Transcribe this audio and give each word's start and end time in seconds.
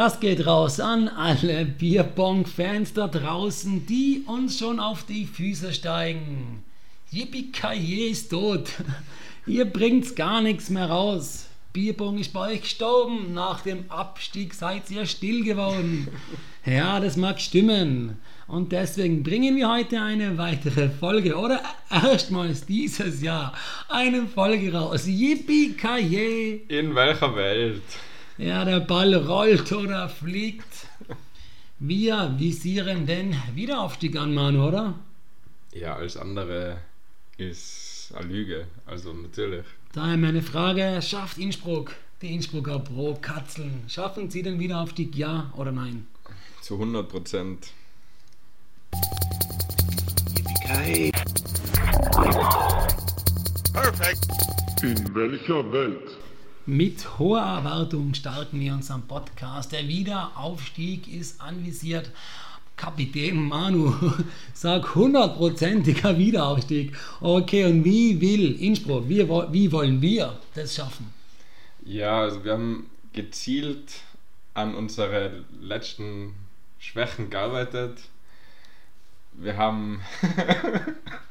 Das 0.00 0.18
geht 0.18 0.46
raus 0.46 0.80
an 0.80 1.08
alle 1.08 1.66
Bierpong-Fans 1.66 2.94
da 2.94 3.06
draußen, 3.06 3.84
die 3.84 4.24
uns 4.26 4.58
schon 4.58 4.80
auf 4.80 5.04
die 5.04 5.26
Füße 5.26 5.74
steigen. 5.74 6.64
Yippie 7.10 7.50
ist 8.10 8.30
tot. 8.30 8.70
Ihr 9.46 9.66
bringt's 9.66 10.14
gar 10.14 10.40
nichts 10.40 10.70
mehr 10.70 10.86
raus. 10.86 11.48
Bierbong 11.74 12.16
ist 12.16 12.32
bei 12.32 12.52
euch 12.52 12.62
gestorben. 12.62 13.34
Nach 13.34 13.60
dem 13.60 13.90
Abstieg 13.90 14.54
seid 14.54 14.90
ihr 14.90 15.04
still 15.04 15.44
geworden. 15.44 16.08
Ja, 16.64 16.98
das 17.00 17.16
mag 17.16 17.38
stimmen. 17.38 18.18
Und 18.46 18.72
deswegen 18.72 19.22
bringen 19.22 19.56
wir 19.56 19.70
heute 19.70 20.00
eine 20.00 20.38
weitere 20.38 20.88
Folge 20.88 21.36
oder 21.36 21.60
erstmals 21.90 22.64
dieses 22.64 23.20
Jahr 23.20 23.54
eine 23.88 24.26
Folge 24.26 24.72
raus. 24.72 25.06
Yippie 25.06 25.74
In 26.68 26.94
welcher 26.94 27.34
Welt? 27.34 27.82
Ja, 28.40 28.64
der 28.64 28.80
Ball 28.80 29.14
rollt 29.14 29.70
oder 29.70 30.08
fliegt. 30.08 30.86
Wir 31.78 32.34
visieren 32.38 33.04
den 33.04 33.36
Wiederaufstieg 33.54 34.16
an, 34.16 34.32
Mann, 34.32 34.58
oder? 34.58 34.94
Ja, 35.74 35.96
alles 35.96 36.16
andere 36.16 36.78
ist 37.36 38.14
eine 38.16 38.28
Lüge. 38.28 38.66
Also 38.86 39.12
natürlich. 39.12 39.66
Daher 39.92 40.16
meine 40.16 40.40
Frage: 40.40 41.02
Schafft 41.02 41.36
Innsbruck, 41.36 41.94
die 42.22 42.34
Innsbrucker 42.34 42.78
Pro 42.78 43.12
Katzeln, 43.20 43.84
schaffen 43.88 44.30
sie 44.30 44.42
den 44.42 44.58
Wiederaufstieg, 44.58 45.14
ja 45.16 45.52
oder 45.54 45.72
nein? 45.72 46.06
Zu 46.62 46.74
100 46.76 47.10
Prozent. 47.10 47.72
Perfekt. 53.74 54.28
In 54.82 55.14
welcher 55.14 55.72
Welt? 55.72 56.19
Mit 56.66 57.18
hoher 57.18 57.40
Erwartung 57.40 58.12
starten 58.12 58.60
wir 58.60 58.74
unseren 58.74 59.00
Podcast. 59.02 59.72
Der 59.72 59.88
Wiederaufstieg 59.88 61.08
ist 61.08 61.40
anvisiert. 61.40 62.10
Kapitän 62.76 63.36
Manu 63.36 63.94
sagt 64.54 64.94
hundertprozentiger 64.94 66.18
Wiederaufstieg. 66.18 66.94
Okay, 67.22 67.64
und 67.64 67.82
wie 67.84 68.20
will 68.20 68.60
Innsbruck, 68.60 69.08
wie, 69.08 69.26
wie 69.26 69.72
wollen 69.72 70.02
wir 70.02 70.38
das 70.54 70.74
schaffen? 70.74 71.10
Ja, 71.82 72.20
also 72.20 72.44
wir 72.44 72.52
haben 72.52 72.90
gezielt 73.14 74.02
an 74.52 74.74
unsere 74.74 75.44
letzten 75.62 76.34
Schwächen 76.78 77.30
gearbeitet. 77.30 78.02
Wir 79.32 79.56
haben 79.56 80.02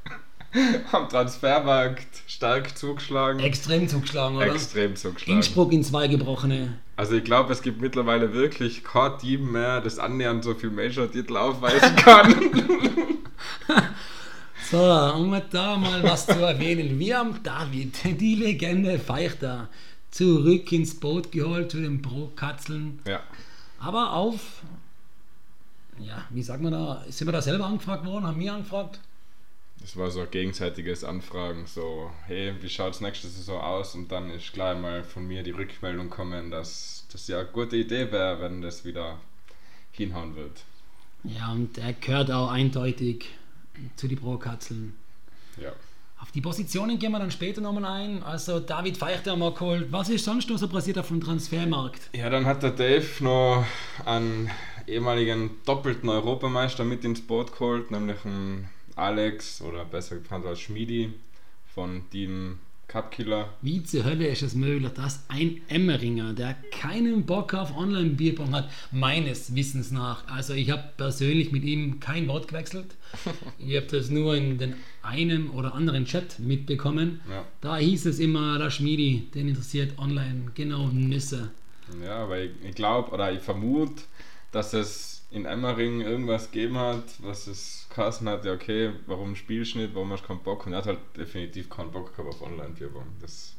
am 0.92 1.10
Transfermarkt 1.10 2.24
stark 2.28 2.78
zugeschlagen. 2.78 3.40
Extrem 3.40 3.88
zugeschlagen, 3.88 4.38
oder? 4.38 4.48
Extrem 4.48 4.96
zugeschlagen. 4.96 5.38
Innsbruck 5.38 5.72
in 5.72 5.84
zwei 5.84 6.08
gebrochene. 6.08 6.78
Also 6.96 7.16
ich 7.16 7.24
glaube, 7.24 7.54
es 7.54 7.62
gibt 7.62 7.82
mittlerweile 7.82 8.34
wirklich 8.34 8.84
kein 8.84 9.18
Team 9.20 9.52
mehr, 9.52 9.82
das 9.82 10.00
annähernd 10.00 10.44
so 10.44 10.54
viel 10.54 10.70
Major-Titel 10.72 11.38
aufweisen 11.38 11.96
kann. 11.96 12.36
so, 14.72 14.78
um 15.16 15.40
da 15.52 15.78
mal 15.78 16.04
was 16.04 16.26
zu 16.26 16.40
erwähnen. 16.40 17.00
Wir 17.00 17.20
haben 17.20 17.42
David, 17.44 18.20
die 18.20 18.36
Legende 18.36 19.00
Feichter, 19.00 19.70
zurück 20.12 20.72
ins 20.72 21.00
Boot 21.00 21.32
geholt 21.32 21.72
zu 21.72 21.80
den 21.80 22.02
Pro-Katzeln. 22.02 23.00
Ja. 23.08 23.22
Aber 23.80 24.14
auf, 24.14 24.64
ja, 26.00 26.26
wie 26.32 26.44
sagt 26.44 26.62
man 26.62 26.74
da, 26.74 27.04
sind 27.08 27.28
wir 27.28 27.32
da 27.32 27.42
selber 27.42 27.66
angefragt 27.66 28.06
worden, 28.06 28.26
haben 28.26 28.40
wir 28.40 28.54
angefragt? 28.54 29.00
Das 29.82 29.96
war 29.96 30.12
so 30.12 30.22
ein 30.22 30.32
gegenseitiges 30.32 31.04
Anfragen, 31.04 31.66
so, 31.66 32.12
hey, 32.26 32.54
wie 32.62 32.70
schaut 32.70 32.94
es 32.94 33.02
nächste 33.02 33.28
Saison 33.28 33.62
aus? 33.62 33.96
Und 33.96 34.12
dann 34.12 34.30
ist 34.30 34.52
gleich 34.54 34.80
mal 34.80 35.04
von 35.04 35.26
mir 35.26 35.42
die 35.42 35.52
Rückmeldung 35.52 36.10
kommen, 36.10 36.52
dass 36.52 37.06
das 37.12 37.28
ja 37.28 37.40
eine 37.40 37.48
gute 37.48 37.78
Idee 37.78 38.12
wäre, 38.12 38.42
wenn 38.42 38.62
das 38.62 38.84
wieder 38.84 39.20
hinhauen 39.92 40.36
wird. 40.36 40.64
Ja, 41.24 41.52
und 41.52 41.78
er 41.78 41.94
gehört 41.94 42.32
auch 42.32 42.52
eindeutig 42.52 43.26
zu 43.96 44.08
den 44.08 44.18
Pro-Katzeln. 44.18 44.96
Ja. 45.62 45.72
Auf 46.22 46.32
die 46.32 46.42
Positionen 46.42 47.00
gehen 47.00 47.12
wir 47.12 47.20
dann 47.20 47.32
später 47.32 47.62
nochmal 47.62 47.86
ein. 47.86 48.24
Also 48.24 48.60
David 48.60 48.98
Feichter 48.98 49.32
haben 49.32 49.40
wir 49.40 49.54
geholt. 49.54 49.88
Was 49.92 50.10
ist 50.10 50.26
sonst 50.26 50.50
noch 50.50 50.58
so 50.58 50.68
passiert 50.68 50.98
auf 50.98 51.08
dem 51.08 51.22
Transfermarkt? 51.22 52.10
Ja, 52.14 52.30
dann 52.30 52.46
hat 52.46 52.62
der 52.62 52.72
Dave 52.72 53.08
noch 53.22 53.66
einen 54.06 54.50
ehemaligen 54.86 55.52
doppelten 55.66 56.10
Europameister 56.10 56.84
mit 56.84 57.06
ins 57.06 57.22
Boot 57.22 57.54
geholt, 57.54 57.92
nämlich 57.92 58.26
einen 58.26 58.68
Alex 59.00 59.62
oder 59.62 59.86
besser 59.86 60.16
bekannt 60.16 60.46
als 60.46 60.60
Schmiedi 60.60 61.14
von 61.74 62.10
Team 62.12 62.60
Cupkiller. 62.90 63.54
Wie 63.62 63.84
zur 63.84 64.04
Hölle 64.04 64.28
ist 64.28 64.42
es 64.42 64.56
möglich, 64.56 64.92
dass 64.94 65.24
ein 65.30 65.62
Emmeringer, 65.70 66.34
der 66.34 66.56
keinen 66.72 67.26
Bock 67.26 67.54
auf 67.54 67.78
Online-Bierpong 67.78 68.54
hat, 68.54 68.70
meines 68.92 69.56
Wissens 69.56 69.92
nach, 69.92 70.28
also 70.28 70.54
ich 70.54 70.72
habe 70.72 70.84
persönlich 70.98 71.52
mit 71.52 71.64
ihm 71.64 72.00
kein 72.00 72.28
Wort 72.28 72.48
gewechselt, 72.48 72.96
ich 73.60 73.76
habe 73.76 73.86
das 73.86 74.10
nur 74.10 74.36
in 74.36 74.58
den 74.58 74.76
einen 75.04 75.52
oder 75.52 75.76
anderen 75.76 76.06
Chat 76.06 76.40
mitbekommen, 76.40 77.22
ja. 77.30 77.46
da 77.62 77.78
hieß 77.78 78.08
es 78.08 78.20
immer, 78.20 78.58
der 78.58 78.72
Schmiedi, 78.72 79.30
den 79.36 79.48
interessiert 79.48 79.98
online 80.00 80.52
genau 80.56 80.88
Nüsse. 80.88 81.52
Ja, 82.04 82.28
weil 82.28 82.48
ich, 82.48 82.70
ich 82.70 82.76
glaube 82.76 83.12
oder 83.12 83.32
ich 83.32 83.42
vermute, 83.42 84.02
dass 84.52 84.74
es 84.74 85.24
in 85.32 85.46
Emmering 85.46 86.02
irgendwas 86.02 86.52
gegeben 86.52 86.78
hat, 86.78 87.04
was 87.20 87.46
es 87.46 87.88
Kassen 88.00 88.30
hat, 88.30 88.46
ja 88.46 88.54
okay, 88.54 88.92
warum 89.08 89.36
spielst 89.36 89.76
du 89.76 89.80
nicht, 89.80 89.94
warum 89.94 90.10
hast 90.14 90.24
du 90.24 90.28
keinen 90.28 90.40
Bock? 90.40 90.66
Und 90.66 90.72
er 90.72 90.78
hat 90.78 90.86
halt 90.86 91.00
definitiv 91.18 91.70
keinen 91.70 91.92
Bock 91.92 92.16
gehabt 92.16 92.34
auf 92.34 92.42
Online-Werbung. 92.42 93.04
Das 93.22 93.56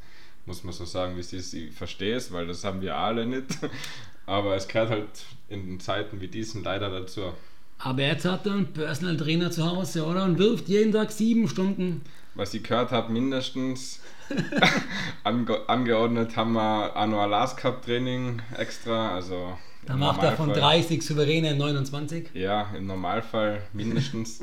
muss 0.47 0.65
man 0.65 0.73
so 0.73 0.87
sagen, 0.87 1.15
wie 1.17 1.21
es 1.21 1.35
ist. 1.35 1.53
Ich 1.53 1.75
verstehe 1.75 2.17
es, 2.17 2.33
weil 2.33 2.47
das 2.47 2.65
haben 2.65 2.81
wir 2.81 2.97
alle 2.97 3.27
nicht. 3.27 3.59
Aber 4.27 4.57
es 4.57 4.67
gehört 4.67 4.89
halt 4.89 5.27
in 5.51 5.79
Zeiten 5.79 6.23
wie 6.23 6.29
diesen 6.29 6.65
leider 6.65 6.89
dazu. 6.89 7.35
Aber 7.79 8.03
jetzt 8.03 8.25
hat 8.25 8.47
er 8.47 8.53
einen 8.53 8.73
Personal 8.73 9.19
Trainer 9.19 9.51
zu 9.51 9.65
Hause, 9.71 10.07
oder? 10.07 10.25
Und 10.25 10.39
wirft 10.39 10.69
jeden 10.69 10.93
Tag 10.93 11.11
sieben 11.11 11.47
Stunden. 11.47 12.01
Was 12.35 12.55
ich 12.55 12.63
gehört 12.63 12.93
habe, 12.93 13.13
mindestens 13.13 14.01
ange 15.25 15.69
angeordnet 15.69 16.35
haben 16.35 16.55
wir 16.55 16.97
Annual 16.97 17.29
Last 17.29 17.59
Cup 17.59 17.85
Training 17.85 18.41
extra, 18.57 19.15
also 19.15 19.59
da 19.87 19.97
macht 19.97 20.23
er 20.23 20.37
von 20.37 20.53
30 20.53 21.03
souveräne 21.03 21.55
29. 21.55 22.31
Ja, 22.35 22.71
im 22.77 22.87
Normalfall 22.87 23.63
mindestens. 23.73 24.41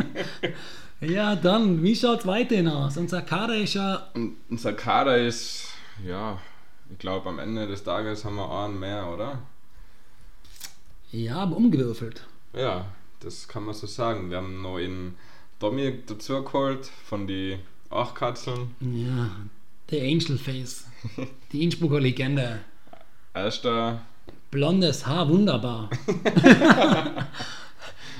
ja, 1.00 1.36
dann, 1.36 1.82
wie 1.82 1.94
schaut 1.94 2.20
es 2.20 2.26
weiterhin 2.26 2.68
aus? 2.68 2.96
Unser 2.96 3.22
Kader 3.22 3.56
ist 3.56 3.74
ja. 3.74 4.10
Unser 4.48 4.72
Kader 4.72 5.18
ist, 5.18 5.68
ja, 6.06 6.38
ich 6.90 6.98
glaube, 6.98 7.28
am 7.28 7.38
Ende 7.38 7.66
des 7.66 7.84
Tages 7.84 8.24
haben 8.24 8.36
wir 8.36 8.50
einen 8.50 8.80
mehr, 8.80 9.08
oder? 9.12 9.42
Ja, 11.10 11.36
aber 11.36 11.56
umgewürfelt. 11.56 12.26
Ja, 12.54 12.86
das 13.20 13.48
kann 13.48 13.64
man 13.64 13.74
so 13.74 13.86
sagen. 13.86 14.30
Wir 14.30 14.38
haben 14.38 14.62
noch 14.62 14.78
in 14.78 15.14
Domi 15.58 16.02
dazu 16.06 16.42
geholt 16.42 16.86
von 17.04 17.26
den 17.26 17.60
Achtkatzeln. 17.90 18.74
Ja, 18.80 19.30
der 19.90 20.02
Angel 20.02 20.38
Face. 20.38 20.86
die 21.52 21.64
Innsbrucker 21.64 22.00
Legende. 22.00 22.60
Erster 23.34 24.02
Blondes 24.50 25.06
Haar, 25.06 25.28
wunderbar. 25.28 25.90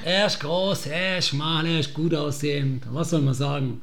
er 0.05 0.27
ist 0.27 0.41
groß, 0.41 0.87
er 0.87 1.19
ist 1.19 1.29
schmal, 1.29 1.65
er 1.67 1.81
ist 1.81 1.95
gut 1.95 2.15
aussehend. 2.15 2.85
Was 2.91 3.11
soll 3.11 3.23
man 3.23 3.33
sagen? 3.33 3.81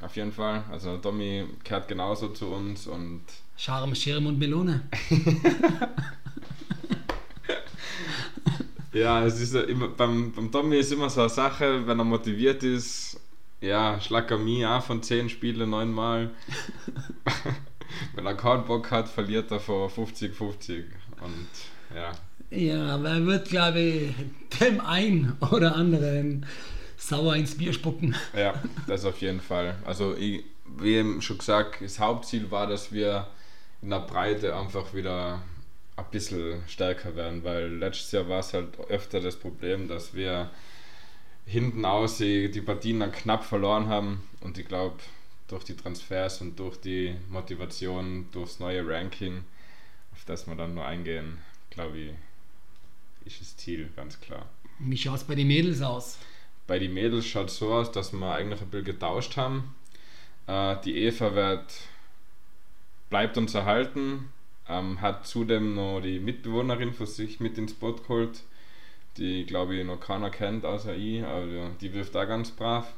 Auf 0.00 0.16
jeden 0.16 0.32
Fall. 0.32 0.64
Also 0.70 0.96
Tommy 0.96 1.44
kehrt 1.62 1.86
genauso 1.86 2.30
zu 2.30 2.46
uns 2.46 2.88
und. 2.88 3.22
Charme, 3.56 3.94
Schirm 3.94 4.26
und 4.26 4.38
Melone. 4.38 4.82
ja, 8.92 9.24
es 9.24 9.40
ist 9.40 9.54
immer, 9.54 9.88
beim, 9.88 10.32
beim 10.32 10.50
Tommy 10.50 10.78
ist 10.78 10.92
immer 10.92 11.08
so 11.08 11.20
eine 11.20 11.30
Sache, 11.30 11.86
wenn 11.86 12.00
er 12.00 12.04
motiviert 12.04 12.64
ist, 12.64 13.20
ja, 13.60 14.00
schlag 14.00 14.28
er 14.30 14.38
mich 14.38 14.66
auch 14.66 14.82
von 14.82 15.02
10 15.02 15.28
Spielen 15.28 15.70
neunmal. 15.70 16.30
wenn 18.14 18.26
er 18.26 18.34
keinen 18.34 18.64
Bock 18.64 18.90
hat, 18.90 19.08
verliert 19.08 19.52
er 19.52 19.60
vor 19.60 19.88
50-50. 19.88 20.84
Und 21.20 21.48
ja. 21.94 22.12
Ja, 22.50 22.94
aber 22.94 23.10
er 23.10 23.26
wird, 23.26 23.48
glaube 23.48 23.80
ich, 23.80 24.14
dem 24.60 24.80
einen 24.80 25.36
oder 25.50 25.74
anderen 25.74 26.46
sauer 26.96 27.36
ins 27.36 27.56
Bier 27.56 27.72
spucken. 27.72 28.14
Ja, 28.34 28.54
das 28.86 29.04
auf 29.04 29.20
jeden 29.20 29.40
Fall. 29.40 29.76
Also, 29.84 30.16
ich, 30.16 30.44
wie 30.78 30.94
eben 30.94 31.20
schon 31.20 31.38
gesagt, 31.38 31.82
das 31.82 31.98
Hauptziel 31.98 32.50
war, 32.50 32.66
dass 32.66 32.92
wir 32.92 33.26
in 33.82 33.90
der 33.90 34.00
Breite 34.00 34.56
einfach 34.56 34.94
wieder 34.94 35.42
ein 35.96 36.04
bisschen 36.10 36.62
stärker 36.66 37.16
werden, 37.16 37.44
weil 37.44 37.68
letztes 37.76 38.12
Jahr 38.12 38.28
war 38.28 38.40
es 38.40 38.54
halt 38.54 38.78
öfter 38.88 39.20
das 39.20 39.36
Problem, 39.36 39.88
dass 39.88 40.14
wir 40.14 40.50
hinten 41.46 41.84
aus 41.84 42.18
die, 42.18 42.50
die 42.50 42.60
Partien 42.60 43.00
dann 43.00 43.12
knapp 43.12 43.44
verloren 43.44 43.88
haben 43.88 44.22
und 44.40 44.58
ich 44.58 44.68
glaube, 44.68 44.96
durch 45.48 45.64
die 45.64 45.76
Transfers 45.76 46.40
und 46.40 46.58
durch 46.58 46.78
die 46.78 47.16
Motivation, 47.30 48.26
durchs 48.32 48.60
neue 48.60 48.86
Ranking 48.86 49.44
auf 50.28 50.36
das 50.36 50.46
wir 50.46 50.56
dann 50.56 50.74
nur 50.74 50.84
eingehen, 50.84 51.38
glaube 51.70 51.98
ich, 51.98 52.10
ist 53.24 53.40
das 53.40 53.56
Ziel 53.56 53.88
ganz 53.96 54.20
klar. 54.20 54.46
Wie 54.78 54.96
schaut 54.96 55.16
es 55.16 55.24
bei 55.24 55.34
den 55.34 55.48
Mädels 55.48 55.80
aus? 55.80 56.18
Bei 56.66 56.78
den 56.78 56.92
Mädels 56.92 57.26
schaut 57.26 57.48
es 57.48 57.56
so 57.56 57.72
aus, 57.72 57.90
dass 57.92 58.12
wir 58.12 58.34
eigentlich 58.34 58.60
ein 58.60 58.68
bisschen 58.68 58.84
getauscht 58.84 59.36
haben. 59.36 59.74
Äh, 60.46 60.76
die 60.84 60.98
Eva 60.98 61.34
wird, 61.34 61.74
bleibt 63.10 63.36
uns 63.38 63.54
erhalten, 63.54 64.32
Ähm, 64.70 65.00
hat 65.00 65.26
zudem 65.26 65.76
noch 65.76 66.02
die 66.02 66.20
Mitbewohnerin 66.20 66.92
für 66.92 67.06
sich 67.06 67.40
mit 67.40 67.56
ins 67.56 67.72
Boot 67.72 68.02
geholt, 68.02 68.42
die 69.16 69.46
glaube 69.46 69.74
ich 69.74 69.86
noch 69.86 69.98
keiner 69.98 70.28
kennt 70.28 70.66
außer 70.66 70.94
ich, 70.94 71.24
aber 71.24 71.70
die 71.80 71.94
wirft 71.94 72.14
da 72.14 72.26
ganz 72.26 72.50
brav. 72.50 72.92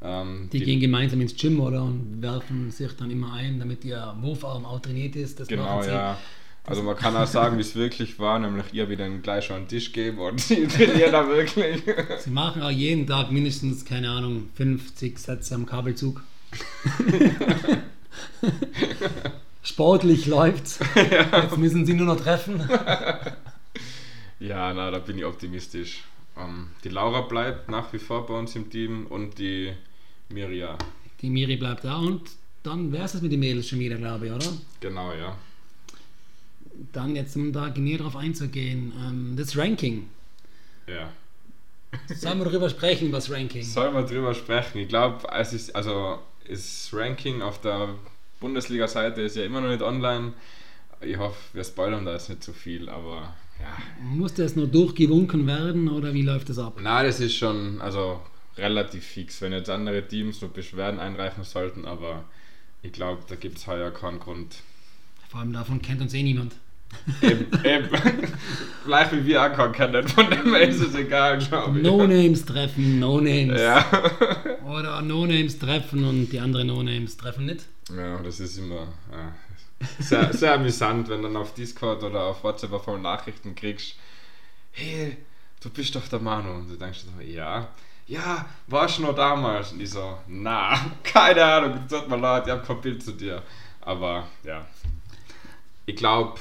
Ähm, 0.00 0.48
die, 0.52 0.60
die, 0.60 0.64
gehen 0.66 0.78
gemeinsam 0.78 1.20
ins 1.20 1.34
Gym 1.34 1.58
oder 1.58 1.82
und 1.82 2.22
werfen 2.22 2.70
sich 2.70 2.92
dann 2.92 3.10
immer 3.10 3.32
ein, 3.32 3.58
damit 3.58 3.84
ihr 3.84 4.14
Wurfarm 4.20 4.64
auch 4.64 4.78
trainiert 4.78 5.16
ist. 5.16 5.40
Das 5.40 5.48
genau, 5.48 5.82
ja. 5.82 6.16
Also 6.66 6.82
man 6.82 6.96
kann 6.96 7.16
auch 7.16 7.26
sagen, 7.26 7.56
wie 7.56 7.62
es 7.62 7.74
wirklich 7.74 8.18
war, 8.18 8.38
nämlich 8.38 8.66
ihr 8.72 8.88
wieder 8.88 9.08
gleich 9.08 9.46
schon 9.46 9.56
einen 9.56 9.68
Tisch 9.68 9.92
geben 9.92 10.18
und 10.18 10.40
sie 10.40 10.66
trainieren 10.68 11.12
da 11.12 11.26
wirklich. 11.28 11.82
Sie 12.18 12.30
machen 12.30 12.62
auch 12.62 12.70
jeden 12.70 13.06
Tag 13.06 13.30
mindestens, 13.32 13.84
keine 13.84 14.10
Ahnung, 14.10 14.50
50 14.54 15.18
Sätze 15.18 15.54
am 15.54 15.66
Kabelzug. 15.66 16.22
Sportlich 19.62 20.26
läuft's. 20.26 20.78
Ja. 20.94 21.42
Jetzt 21.42 21.58
müssen 21.58 21.86
sie 21.86 21.94
nur 21.94 22.06
noch 22.06 22.20
treffen. 22.20 22.60
ja, 24.40 24.72
na, 24.74 24.90
da 24.90 24.98
bin 24.98 25.18
ich 25.18 25.24
optimistisch. 25.24 26.04
Ähm, 26.36 26.68
die 26.84 26.88
Laura 26.88 27.22
bleibt 27.22 27.68
nach 27.68 27.92
wie 27.92 27.98
vor 27.98 28.26
bei 28.26 28.34
uns 28.34 28.54
im 28.56 28.70
Team 28.70 29.06
und 29.06 29.38
die 29.38 29.72
Miria. 30.28 30.76
Die 31.20 31.30
Miri 31.30 31.56
bleibt 31.56 31.84
da 31.84 31.96
und 31.96 32.22
dann 32.62 32.92
wäre 32.92 33.04
es 33.04 33.20
mit 33.20 33.32
den 33.32 33.40
Mädels 33.40 33.68
schon 33.68 33.78
wieder, 33.78 33.96
glaube 33.96 34.26
ich, 34.26 34.32
oder? 34.32 34.46
Genau, 34.80 35.12
ja. 35.12 35.36
Dann 36.92 37.16
jetzt, 37.16 37.36
um 37.36 37.52
da 37.52 37.68
näher 37.68 37.98
drauf 37.98 38.16
einzugehen, 38.16 38.92
ähm, 38.96 39.34
das 39.36 39.56
Ranking. 39.56 40.08
Ja. 40.86 41.10
Sollen 42.14 42.38
wir 42.38 42.44
darüber 42.44 42.70
sprechen, 42.70 43.08
über 43.08 43.18
das 43.18 43.30
Ranking? 43.30 43.62
Sollen 43.62 43.94
wir 43.94 44.02
darüber 44.02 44.34
sprechen? 44.34 44.78
Ich 44.78 44.88
glaube, 44.88 45.26
es 45.32 45.52
ist, 45.52 45.74
also 45.74 46.18
das 46.48 46.90
Ranking 46.92 47.42
auf 47.42 47.60
der 47.60 47.94
Bundesliga-Seite 48.40 49.20
ist 49.22 49.36
ja 49.36 49.44
immer 49.44 49.60
noch 49.60 49.68
nicht 49.68 49.82
online. 49.82 50.32
Ich 51.00 51.16
hoffe, 51.16 51.36
wir 51.52 51.64
spoilern 51.64 52.04
da 52.04 52.12
jetzt 52.12 52.28
nicht 52.28 52.42
zu 52.42 52.52
viel, 52.52 52.88
aber 52.88 53.34
ja. 53.60 53.76
Muss 54.02 54.34
das 54.34 54.56
nur 54.56 54.66
durchgewunken 54.66 55.46
werden 55.46 55.88
oder 55.88 56.14
wie 56.14 56.22
läuft 56.22 56.48
das 56.48 56.58
ab? 56.58 56.78
Na, 56.80 57.02
das 57.02 57.20
ist 57.20 57.36
schon 57.36 57.80
also 57.80 58.20
relativ 58.56 59.04
fix, 59.04 59.40
wenn 59.40 59.52
jetzt 59.52 59.70
andere 59.70 60.06
Teams 60.06 60.40
nur 60.40 60.50
Beschwerden 60.50 61.00
einreichen 61.00 61.44
sollten, 61.44 61.84
aber 61.84 62.24
ich 62.82 62.92
glaube, 62.92 63.22
da 63.28 63.34
gibt 63.34 63.58
es 63.58 63.66
heuer 63.66 63.90
keinen 63.90 64.20
Grund. 64.20 64.56
Vor 65.28 65.40
allem 65.40 65.52
davon 65.52 65.80
kennt 65.82 66.00
uns 66.00 66.14
eh 66.14 66.22
niemand. 66.22 66.54
Eben, 67.22 67.46
eben. 67.64 67.88
Gleich 68.84 69.12
wie 69.12 69.24
wir 69.26 69.42
auch 69.42 69.72
kennen, 69.72 70.08
von 70.08 70.30
dem 70.30 70.54
ist 70.54 70.80
es 70.80 70.94
egal, 70.94 71.38
glaube 71.38 71.78
ich. 71.78 71.84
No-Names 71.84 72.44
treffen, 72.44 72.98
No-Names. 72.98 73.60
Ja. 73.60 73.84
Oder 74.66 75.02
No-Names 75.02 75.58
treffen 75.58 76.04
und 76.04 76.30
die 76.30 76.40
anderen 76.40 76.68
No-Names 76.68 77.16
treffen 77.16 77.46
nicht. 77.46 77.66
Ja, 77.94 78.18
das 78.18 78.40
ist 78.40 78.58
immer 78.58 78.88
ja, 79.10 79.32
sehr, 79.98 80.32
sehr 80.32 80.54
amüsant, 80.54 81.08
wenn 81.08 81.22
dann 81.22 81.36
auf 81.36 81.54
Discord 81.54 82.02
oder 82.02 82.24
auf 82.24 82.44
WhatsApp 82.44 82.82
voll 82.82 83.00
Nachrichten 83.00 83.54
kriegst. 83.54 83.96
Hey, 84.72 85.16
du 85.60 85.70
bist 85.70 85.94
doch 85.94 86.06
der 86.08 86.20
Manu. 86.20 86.52
Und 86.52 86.70
du 86.70 86.76
denkst 86.76 87.00
so, 87.00 87.22
ja. 87.22 87.68
Ja, 88.06 88.46
warst 88.66 88.98
du 88.98 89.02
noch 89.02 89.14
damals? 89.14 89.72
Und 89.72 89.80
ich 89.80 89.90
so, 89.90 90.18
na, 90.26 90.78
keine 91.04 91.44
Ahnung, 91.44 91.80
tut 91.88 92.08
mir 92.08 92.16
leid, 92.16 92.44
ich 92.46 92.52
habe 92.52 92.66
kein 92.66 92.80
Bild 92.80 93.02
zu 93.02 93.12
dir. 93.12 93.42
Aber 93.80 94.26
ja, 94.44 94.66
ich 95.86 95.96
glaube, 95.96 96.38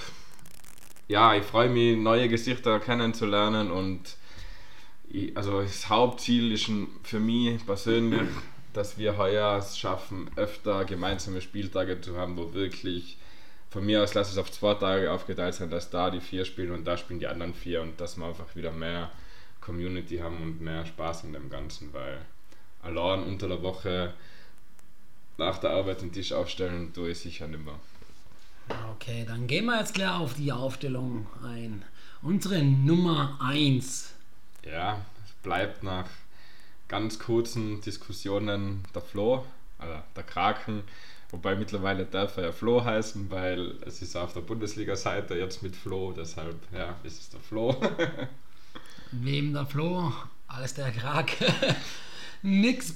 ja, 1.09 1.35
ich 1.35 1.43
freue 1.43 1.69
mich, 1.69 1.97
neue 1.97 2.29
Gesichter 2.29 2.79
kennenzulernen 2.79 3.71
und 3.71 4.15
ich, 5.09 5.35
also 5.35 5.61
das 5.61 5.89
Hauptziel 5.89 6.51
ist 6.51 6.71
für 7.03 7.19
mich 7.19 7.65
persönlich, 7.65 8.21
dass 8.73 8.99
wir 8.99 9.17
heuer 9.17 9.57
es 9.57 9.77
schaffen, 9.77 10.29
öfter 10.35 10.85
gemeinsame 10.85 11.41
Spieltage 11.41 11.99
zu 11.99 12.15
haben, 12.15 12.37
wo 12.37 12.53
wirklich 12.53 13.17
von 13.71 13.85
mir 13.85 14.03
aus 14.03 14.13
lass 14.13 14.31
es 14.31 14.37
auf 14.37 14.51
zwei 14.51 14.75
Tage 14.75 15.11
aufgeteilt 15.11 15.55
sein, 15.55 15.71
dass 15.71 15.89
da 15.89 16.11
die 16.11 16.21
vier 16.21 16.45
spielen 16.45 16.71
und 16.71 16.85
da 16.85 16.95
spielen 16.95 17.19
die 17.19 17.27
anderen 17.27 17.55
vier 17.55 17.81
und 17.81 17.99
dass 17.99 18.17
wir 18.17 18.25
einfach 18.25 18.55
wieder 18.55 18.71
mehr 18.71 19.09
Community 19.61 20.19
haben 20.19 20.37
und 20.43 20.61
mehr 20.61 20.85
Spaß 20.85 21.23
in 21.23 21.33
dem 21.33 21.49
Ganzen, 21.49 21.91
weil 21.91 22.19
allein 22.83 23.23
unter 23.23 23.47
der 23.47 23.63
Woche 23.63 24.13
nach 25.37 25.57
der 25.57 25.71
Arbeit 25.71 26.01
den 26.01 26.11
Tisch 26.11 26.33
aufstellen, 26.33 26.93
tue 26.93 27.11
ich 27.11 27.19
sicher 27.19 27.47
nicht 27.47 27.65
mehr. 27.65 27.79
Okay, 28.93 29.25
dann 29.27 29.47
gehen 29.47 29.65
wir 29.65 29.79
jetzt 29.79 29.93
gleich 29.93 30.11
auf 30.11 30.33
die 30.35 30.51
Aufstellung 30.51 31.27
ein. 31.43 31.83
Unsere 32.21 32.63
Nummer 32.63 33.37
1. 33.41 34.13
Ja, 34.65 35.03
es 35.23 35.31
bleibt 35.41 35.83
nach 35.83 36.05
ganz 36.87 37.17
kurzen 37.17 37.81
Diskussionen 37.81 38.83
der 38.93 39.01
Flo, 39.01 39.45
also 39.77 39.95
der 40.15 40.23
Kraken, 40.23 40.83
wobei 41.29 41.55
mittlerweile 41.55 42.05
darf 42.05 42.37
er 42.37 42.45
ja 42.45 42.51
Flo 42.51 42.83
heißen, 42.83 43.31
weil 43.31 43.77
es 43.85 44.01
ist 44.01 44.15
auf 44.15 44.33
der 44.33 44.41
Bundesliga-Seite 44.41 45.35
jetzt 45.35 45.63
mit 45.63 45.75
Flo, 45.75 46.11
deshalb 46.11 46.57
ja, 46.73 46.95
ist 47.03 47.21
es 47.21 47.29
der 47.29 47.39
Flo. 47.39 47.79
Wem 49.11 49.53
der 49.53 49.65
Flo, 49.65 50.11
alles 50.47 50.73
der 50.73 50.91
Krake. 50.91 51.53
Nix 52.41 52.95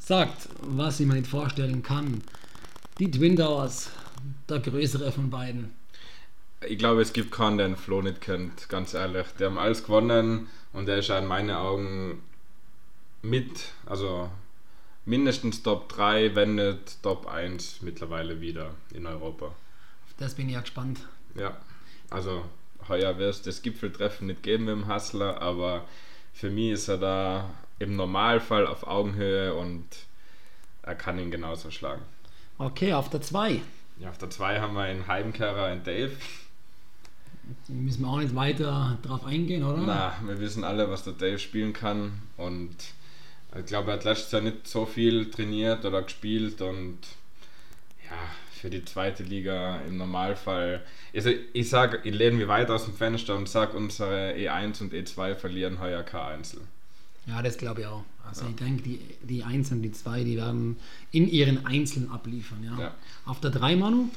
sagt, 0.00 0.48
was 0.60 1.00
ich 1.00 1.06
mir 1.06 1.14
nicht 1.14 1.26
vorstellen 1.26 1.82
kann. 1.82 2.22
Die 2.98 3.10
Twin 3.10 3.36
Towers 3.36 3.90
der 4.48 4.60
größere 4.60 5.12
von 5.12 5.30
beiden. 5.30 5.74
Ich 6.66 6.78
glaube, 6.78 7.02
es 7.02 7.12
gibt 7.12 7.32
keinen, 7.32 7.58
der 7.58 7.68
den 7.68 7.76
Flo 7.76 8.00
nicht 8.02 8.20
kennt, 8.20 8.68
ganz 8.68 8.94
ehrlich. 8.94 9.26
Die 9.38 9.44
haben 9.44 9.58
alles 9.58 9.84
gewonnen 9.84 10.48
und 10.72 10.88
er 10.88 10.98
ist 10.98 11.10
in 11.10 11.26
meinen 11.26 11.50
Augen 11.50 12.22
mit, 13.22 13.72
also 13.84 14.30
mindestens 15.04 15.62
Top 15.62 15.88
3, 15.90 16.34
wenn 16.34 16.54
nicht 16.54 17.02
Top 17.02 17.26
1 17.26 17.82
mittlerweile 17.82 18.40
wieder 18.40 18.70
in 18.94 19.06
Europa. 19.06 19.46
Auf 19.46 20.14
das 20.18 20.34
bin 20.34 20.48
ich 20.48 20.54
ja 20.54 20.60
gespannt. 20.60 21.00
Ja, 21.34 21.56
also 22.10 22.44
heuer 22.88 23.18
wird 23.18 23.30
es 23.30 23.42
das 23.42 23.62
Gipfeltreffen 23.62 24.26
nicht 24.28 24.42
geben 24.42 24.64
mit 24.64 24.74
dem 24.74 24.86
Hassler, 24.86 25.40
aber 25.42 25.84
für 26.32 26.50
mich 26.50 26.72
ist 26.72 26.88
er 26.88 26.98
da 26.98 27.50
im 27.78 27.96
Normalfall 27.96 28.66
auf 28.66 28.86
Augenhöhe 28.86 29.54
und 29.54 29.84
er 30.82 30.94
kann 30.94 31.18
ihn 31.18 31.30
genauso 31.30 31.70
schlagen. 31.70 32.02
Okay, 32.58 32.94
auf 32.94 33.10
der 33.10 33.20
2. 33.20 33.60
Ja, 33.98 34.10
auf 34.10 34.18
der 34.18 34.30
2 34.30 34.60
haben 34.60 34.74
wir 34.74 34.82
einen 34.82 35.06
Heimkehrer, 35.06 35.64
einen 35.64 35.82
Dave. 35.82 36.12
Müssen 37.68 38.02
wir 38.02 38.08
auch 38.08 38.18
nicht 38.18 38.34
weiter 38.34 38.98
drauf 39.02 39.24
eingehen, 39.24 39.62
oder? 39.64 39.82
Na, 39.86 40.14
wir 40.26 40.40
wissen 40.40 40.64
alle, 40.64 40.90
was 40.90 41.04
der 41.04 41.12
Dave 41.12 41.38
spielen 41.38 41.72
kann 41.72 42.12
und 42.36 42.74
ich 43.56 43.66
glaube, 43.66 43.90
er 43.90 43.98
hat 43.98 44.04
letztes 44.04 44.32
Jahr 44.32 44.42
nicht 44.42 44.66
so 44.66 44.84
viel 44.84 45.30
trainiert 45.30 45.84
oder 45.84 46.02
gespielt 46.02 46.60
und 46.60 46.98
ja, 48.04 48.16
für 48.50 48.68
die 48.68 48.84
zweite 48.84 49.22
Liga 49.22 49.80
im 49.88 49.96
Normalfall. 49.96 50.84
Also 51.14 51.30
ich 51.52 51.70
sage, 51.70 52.00
ich 52.04 52.14
lehne 52.14 52.36
mich 52.36 52.48
weit 52.48 52.70
aus 52.70 52.84
dem 52.84 52.94
Fenster 52.94 53.36
und 53.36 53.48
sage, 53.48 53.76
unsere 53.76 54.34
E1 54.34 54.82
und 54.82 54.92
E2 54.92 55.36
verlieren 55.36 55.80
heuer 55.80 56.02
kein 56.02 56.38
Einzel. 56.38 56.60
Ja, 57.26 57.42
das 57.42 57.58
glaube 57.58 57.82
ich 57.82 57.86
auch. 57.86 58.04
Also 58.26 58.44
ja. 58.44 58.50
ich 58.50 58.56
denke, 58.56 58.82
die, 58.82 59.00
die 59.22 59.42
1 59.42 59.72
und 59.72 59.82
die 59.82 59.92
2, 59.92 60.24
die 60.24 60.36
werden 60.36 60.78
in 61.12 61.28
ihren 61.28 61.66
Einzelnen 61.66 62.10
abliefern. 62.10 62.62
Ja. 62.64 62.78
ja. 62.78 62.94
Auf 63.24 63.40
der 63.40 63.50
3, 63.50 63.76
Manu? 63.76 64.08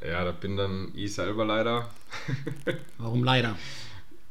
Ja, 0.00 0.24
da 0.24 0.32
bin 0.32 0.56
dann 0.56 0.88
ich 0.94 1.14
selber 1.14 1.44
leider. 1.44 1.90
Warum 2.98 3.24
leider? 3.24 3.56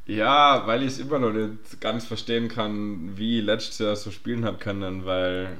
Ja, 0.05 0.67
weil 0.67 0.83
ich 0.83 0.89
es 0.89 0.99
immer 0.99 1.17
noch 1.19 1.31
nicht 1.31 1.79
ganz 1.79 2.05
verstehen 2.05 2.49
kann, 2.49 3.17
wie 3.17 3.39
ich 3.39 3.45
letztes 3.45 3.79
Jahr 3.79 3.95
so 3.95 4.11
spielen 4.11 4.45
habe 4.45 4.57
können, 4.57 5.05
weil 5.05 5.57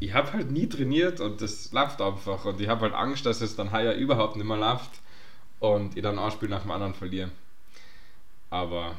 ich 0.00 0.12
habe 0.12 0.32
halt 0.32 0.50
nie 0.50 0.68
trainiert 0.68 1.20
und 1.20 1.40
das 1.40 1.72
läuft 1.72 2.02
einfach 2.02 2.44
und 2.44 2.60
ich 2.60 2.68
habe 2.68 2.82
halt 2.82 2.94
Angst, 2.94 3.24
dass 3.24 3.40
es 3.40 3.56
dann 3.56 3.72
heuer 3.72 3.94
überhaupt 3.94 4.36
nicht 4.36 4.46
mehr 4.46 4.56
läuft 4.56 4.90
und 5.60 5.96
ich 5.96 6.02
dann 6.02 6.18
ein 6.18 6.30
Spiel 6.32 6.48
nach 6.48 6.62
dem 6.62 6.70
anderen 6.70 6.94
verliere. 6.94 7.30
Aber 8.50 8.96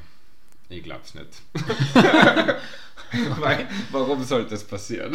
ich 0.70 0.84
glaub's 0.84 1.14
nicht. 1.16 1.42
Weil, 3.40 3.68
warum 3.92 4.24
sollte 4.24 4.52
das 4.52 4.64
passieren? 4.64 5.14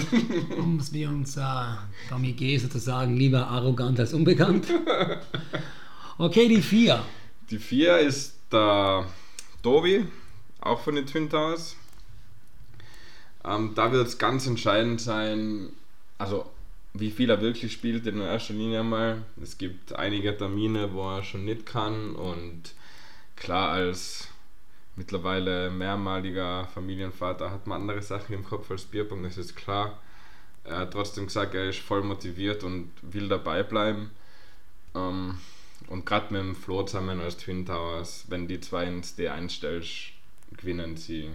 um 0.57 0.79
es 0.79 0.93
wie 0.93 1.07
uns 1.07 1.37
äh, 1.37 1.43
Tommy 2.09 2.33
G 2.33 2.57
sozusagen 2.57 3.17
lieber 3.17 3.47
arrogant 3.47 4.01
als 4.01 4.15
unbekannt. 4.15 4.67
Okay, 6.19 6.49
die 6.49 6.63
vier. 6.63 7.05
Die 7.51 7.59
vier 7.59 7.99
ist 7.99 8.37
der 8.51 9.07
Tobi, 9.63 10.07
auch 10.61 10.81
von 10.81 10.95
den 10.95 11.07
Twin 11.07 11.29
Towers. 11.29 11.77
Ähm, 13.45 13.73
da 13.75 13.93
wird 13.93 14.07
es 14.07 14.19
ganz 14.19 14.47
entscheidend 14.47 15.01
sein, 15.01 15.71
also 16.19 16.47
wie 16.95 17.11
viel 17.11 17.31
er 17.31 17.41
wirklich 17.41 17.73
spielt 17.73 18.07
in 18.07 18.21
erster 18.21 18.55
Linie 18.55 18.83
mal. 18.85 19.23
Es 19.43 19.59
gibt 19.59 19.95
einige 19.95 20.37
Termine, 20.37 20.93
wo 20.93 21.17
er 21.17 21.25
schon 21.25 21.45
nicht 21.45 21.67
kann 21.67 22.15
und 22.15 22.75
klar 23.37 23.71
als 23.71 24.29
mittlerweile 24.97 25.71
mehrmaliger 25.71 26.67
Familienvater 26.67 27.51
hat 27.51 27.67
man 27.67 27.83
andere 27.83 28.03
Sachen 28.03 28.35
im 28.35 28.45
Kopf 28.45 28.71
als 28.71 28.85
Bierpong, 28.85 29.23
das 29.23 29.39
ist 29.39 29.57
klar. 29.57 29.99
Er 30.65 30.79
hat 30.79 30.93
trotzdem 30.93 31.27
gesagt, 31.27 31.55
er 31.55 31.69
ist 31.69 31.81
voll 31.81 32.03
motiviert 32.03 32.63
und 32.63 32.91
will 33.03 33.29
dabei 33.29 33.63
bleiben. 33.63 34.11
Ähm, 34.95 35.39
und 35.89 36.07
gerade 36.07 36.33
mit 36.33 36.43
dem 36.43 36.55
Flo 36.55 36.85
zusammen 36.85 37.21
als 37.21 37.37
Twin 37.37 37.67
Towers, 37.67 38.27
wenn 38.29 38.47
die 38.47 38.61
zwei 38.61 38.85
ins 38.85 39.19
D1 39.19 39.51
stellst, 39.51 40.13
gewinnen 40.57 40.97
sie 40.97 41.31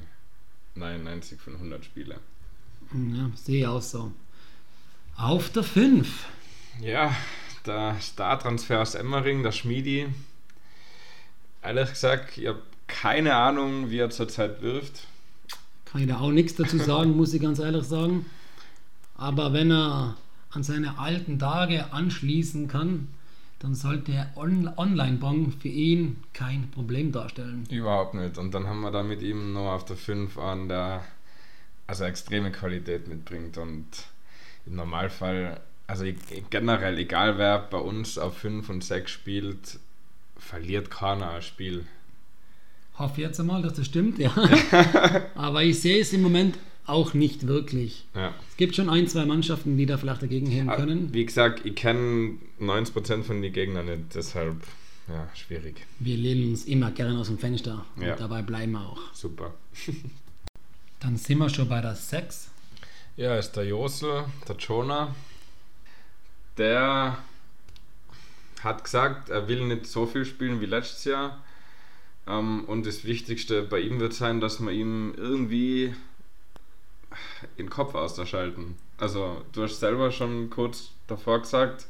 99 0.76 1.42
von 1.42 1.56
100 1.56 1.84
Spiele. 1.84 2.20
Ja, 2.94 3.30
sehe 3.36 3.60
ich 3.62 3.68
auch 3.68 3.82
so. 3.82 4.12
Auf 5.18 5.50
der 5.52 5.64
5. 5.64 6.26
Ja, 6.80 7.14
der 7.66 7.98
Star-Transfer 8.00 8.82
aus 8.82 8.96
Emmering, 8.96 9.44
der 9.44 9.52
Schmiedi. 9.52 10.08
Ehrlich 11.62 11.90
gesagt, 11.90 12.38
ich 12.38 12.48
habe 12.48 12.62
keine 12.88 13.36
Ahnung, 13.36 13.90
wie 13.90 14.00
er 14.00 14.10
zurzeit 14.10 14.62
wirft. 14.62 15.08
Kann 15.86 16.02
ich 16.02 16.08
da 16.08 16.20
auch 16.20 16.32
nichts 16.32 16.56
dazu 16.56 16.78
sagen, 16.78 17.16
muss 17.16 17.34
ich 17.34 17.42
ganz 17.42 17.60
ehrlich 17.60 17.84
sagen. 17.84 18.26
Aber 19.16 19.54
wenn 19.54 19.72
er 19.72 20.16
an 20.52 20.64
seine 20.64 21.00
alten 21.00 21.40
Tage 21.40 21.94
anschließen 21.94 22.68
kann, 22.68 23.08
dann 23.60 23.74
sollte 23.74 24.12
der 24.12 24.32
On 24.36 24.70
Online-Bong 24.76 25.52
für 25.52 25.68
ihn 25.68 26.18
kein 26.34 26.70
Problem 26.72 27.12
darstellen. 27.12 27.66
Überhaupt 27.70 28.14
nicht. 28.14 28.38
Und 28.38 28.54
dann 28.54 28.68
haben 28.68 28.82
wir 28.82 28.92
da 28.92 29.04
mit 29.04 29.22
ihm 29.22 29.54
noch 29.54 29.72
auf 29.72 29.86
der 29.86 29.98
5 29.98 30.38
an, 30.38 30.68
der 30.70 31.04
also 31.88 32.04
extreme 32.04 32.52
Qualität 32.52 33.08
mitbringt. 33.08 33.58
Und 33.58 33.88
im 34.66 34.76
Normalfall, 34.76 35.60
also 35.88 36.06
generell, 36.50 37.00
egal 37.00 37.38
wer 37.38 37.60
bei 37.60 37.80
uns 37.80 38.18
auf 38.18 38.38
5 38.38 38.70
und 38.70 38.84
6 38.84 39.10
spielt, 39.10 39.80
verliert 40.38 40.92
keiner 40.92 41.32
ein 41.32 41.42
Spiel. 41.42 41.88
Hoffe 43.00 43.22
jetzt 43.22 43.40
einmal, 43.40 43.62
dass 43.62 43.74
das 43.74 43.86
stimmt, 43.86 44.18
ja. 44.18 44.32
Aber 45.36 45.64
ich 45.64 45.80
sehe 45.82 46.00
es 46.02 46.14
im 46.14 46.22
Moment 46.22 46.58
auch 46.86 47.14
nicht 47.14 47.46
wirklich. 47.48 48.06
Ja. 48.16 48.34
Es 48.50 48.58
gibt 48.58 48.76
schon 48.76 48.90
ein, 48.90 49.08
zwei 49.08 49.26
Mannschaften, 49.26 49.78
die 49.78 49.86
da 49.86 49.98
vielleicht 49.98 50.22
dagegen 50.22 50.48
heben 50.48 50.70
können. 50.70 51.14
Wie 51.14 51.26
gesagt, 51.26 51.66
ich 51.66 51.76
kenne 51.76 52.38
90% 52.60 53.24
von 53.24 53.42
den 53.42 53.54
Gegnern 53.54 53.86
nicht, 53.86 54.16
deshalb 54.16 54.56
ja, 55.08 55.30
schwierig. 55.36 55.86
Wir 56.00 56.18
lehnen 56.18 56.52
uns 56.52 56.66
immer 56.66 56.92
gerne 56.92 57.18
aus 57.20 57.28
dem 57.28 57.38
Fenster 57.38 57.86
Ja. 58.02 58.14
und 58.14 58.20
dabei 58.20 58.42
bleiben 58.42 58.72
wir 58.74 58.82
auch. 58.82 59.00
Super. 59.14 59.54
Dann 61.00 61.18
sind 61.18 61.38
wir 61.38 61.50
schon 61.50 61.70
bei 61.70 61.82
der 61.82 61.96
6. 61.96 62.50
Ja, 63.18 63.38
ist 63.38 63.52
der 63.54 63.66
Josel, 63.66 64.26
der 64.48 64.56
Jonah. 64.56 65.16
Der 66.58 67.18
hat 68.64 68.84
gesagt, 68.84 69.30
er 69.30 69.48
will 69.48 69.66
nicht 69.66 69.86
so 69.86 70.06
viel 70.08 70.26
spielen 70.26 70.60
wie 70.62 70.66
letztes 70.66 71.06
Jahr. 71.06 71.44
Ähm, 72.28 72.66
und 72.66 72.86
das 72.86 73.06
Wichtigste 73.06 73.64
bei 73.64 73.80
ihm 73.80 74.00
wird 74.00 74.14
sein, 74.14 74.40
dass 74.42 74.60
wir 74.60 74.72
ihm 74.72 75.14
irgendwie 75.18 75.94
den 77.58 77.70
Kopf 77.70 77.96
ausschalten. 77.96 78.76
Also, 78.98 79.44
du 79.54 79.64
hast 79.64 79.80
selber 79.80 80.12
schon 80.12 80.50
kurz 80.50 80.92
davor 81.08 81.42
gesagt, 81.42 81.88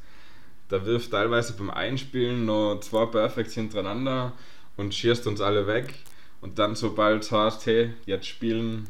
der 0.70 0.86
wirft 0.86 1.12
teilweise 1.12 1.54
beim 1.54 1.70
Einspielen 1.70 2.46
noch 2.46 2.80
zwei 2.82 3.06
Perfects 3.06 3.54
hintereinander 3.54 4.34
und 4.76 4.94
schießt 4.94 5.26
uns 5.28 5.42
alle 5.42 5.68
weg. 5.68 5.94
Und 6.42 6.60
dann, 6.60 6.76
sobald 6.76 7.24
es 7.24 7.32
heißt, 7.32 7.66
hey, 7.66 7.94
jetzt 8.06 8.28
spielen, 8.28 8.88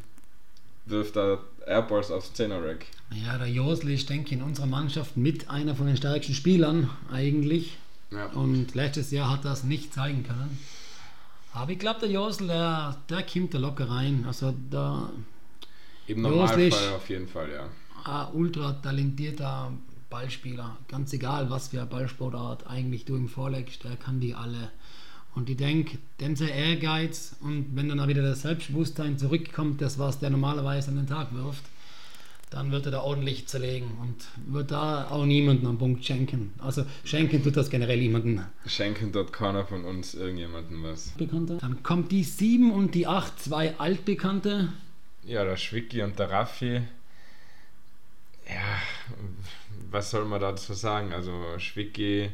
wirft 0.86 1.16
er 1.16 1.40
Airballs 1.66 2.12
aufs 2.12 2.32
10er 2.34 2.64
Rack. 2.64 2.86
Ja, 3.12 3.38
der 3.38 3.48
Josel 3.48 3.92
ist, 3.92 4.10
denke 4.10 4.28
ich, 4.28 4.34
in 4.34 4.42
unserer 4.42 4.66
Mannschaft 4.66 5.16
mit 5.16 5.50
einer 5.50 5.76
von 5.76 5.88
den 5.88 5.98
stärksten 5.98 6.34
Spielern 6.34 6.90
eigentlich. 7.12 7.78
Ja. 8.12 8.28
Und 8.28 8.74
letztes 8.76 9.12
Jahr 9.12 9.30
hat 9.30 9.46
er 9.46 9.54
es 9.54 9.64
nicht 9.64 9.94
zeigen 9.94 10.24
können. 10.24 10.58
Aber 11.58 11.72
ich 11.72 11.80
glaube, 11.80 12.00
der 12.02 12.10
Josel, 12.10 12.48
der, 12.48 12.98
der 13.10 13.24
kommt 13.24 13.54
da 13.54 13.58
locker 13.58 13.90
rein. 13.90 14.24
Also 14.28 14.54
da 14.70 15.10
Im. 16.06 16.22
Normalfall 16.22 16.94
auf 16.96 17.10
jeden 17.10 17.28
Fall, 17.28 17.50
ja. 17.52 17.68
ein 18.06 18.34
ultra 18.36 18.74
talentierter 18.74 19.72
Ballspieler. 20.10 20.78
Ganz 20.88 21.14
egal, 21.14 21.50
was 21.50 21.70
für 21.70 21.82
eine 21.82 21.90
Ballsportart 21.90 22.68
eigentlich 22.68 23.06
du 23.06 23.16
ihm 23.16 23.28
vorlegst, 23.28 23.84
der 23.84 23.96
kann 23.96 24.20
die 24.20 24.36
alle. 24.36 24.72
Und 25.34 25.50
ich 25.50 25.58
denke, 25.58 25.98
denn 26.20 26.36
sein 26.36 26.50
Ehrgeiz 26.50 27.36
und 27.42 27.76
wenn 27.76 27.90
dann 27.90 28.00
auch 28.00 28.08
wieder 28.08 28.24
das 28.24 28.44
Selbstbewusstsein 28.44 29.18
zurückkommt, 29.18 29.82
das 29.82 29.98
was 29.98 30.20
der 30.20 30.30
normalerweise 30.30 30.90
an 30.90 30.98
den 30.98 31.08
Tag 31.08 31.34
wirft, 31.34 31.64
dann 32.50 32.72
wird 32.72 32.86
er 32.86 32.92
da 32.92 33.02
ordentlich 33.02 33.48
zerlegen 33.48 33.98
und 34.02 34.54
wird 34.54 34.72
da 34.72 35.10
auch 35.10 35.26
niemanden 35.26 35.68
einen 35.68 35.78
Punkt 35.78 36.06
schenken. 36.06 36.54
Also 36.60 36.86
schenken 37.04 37.44
tut 37.44 37.58
das 37.58 37.70
generell 37.70 38.00
niemanden 38.00 38.46
Schenken 38.66 39.12
dort 39.12 39.34
keiner 39.34 39.66
von 39.66 39.84
uns 39.84 40.14
irgendjemandem 40.14 40.84
was. 40.84 41.10
Bekannter. 41.18 41.58
Dann 41.58 41.84
kommt 41.84 42.12
die 42.12 42.24
7 42.24 42.72
und 42.72 42.96
die 42.96 43.08
8, 43.08 43.40
zwei 43.40 43.78
Altbekannte. 43.78 44.72
Ja, 45.26 45.44
der 45.44 45.58
Schwicki 45.58 46.02
und 46.04 46.18
der 46.20 46.32
Raffi. 46.32 46.82
Ja, 48.48 48.80
was 49.92 50.12
soll 50.12 50.24
man 50.24 50.40
dazu 50.40 50.74
sagen? 50.74 51.12
Also 51.12 51.34
Schwicki, 51.58 52.30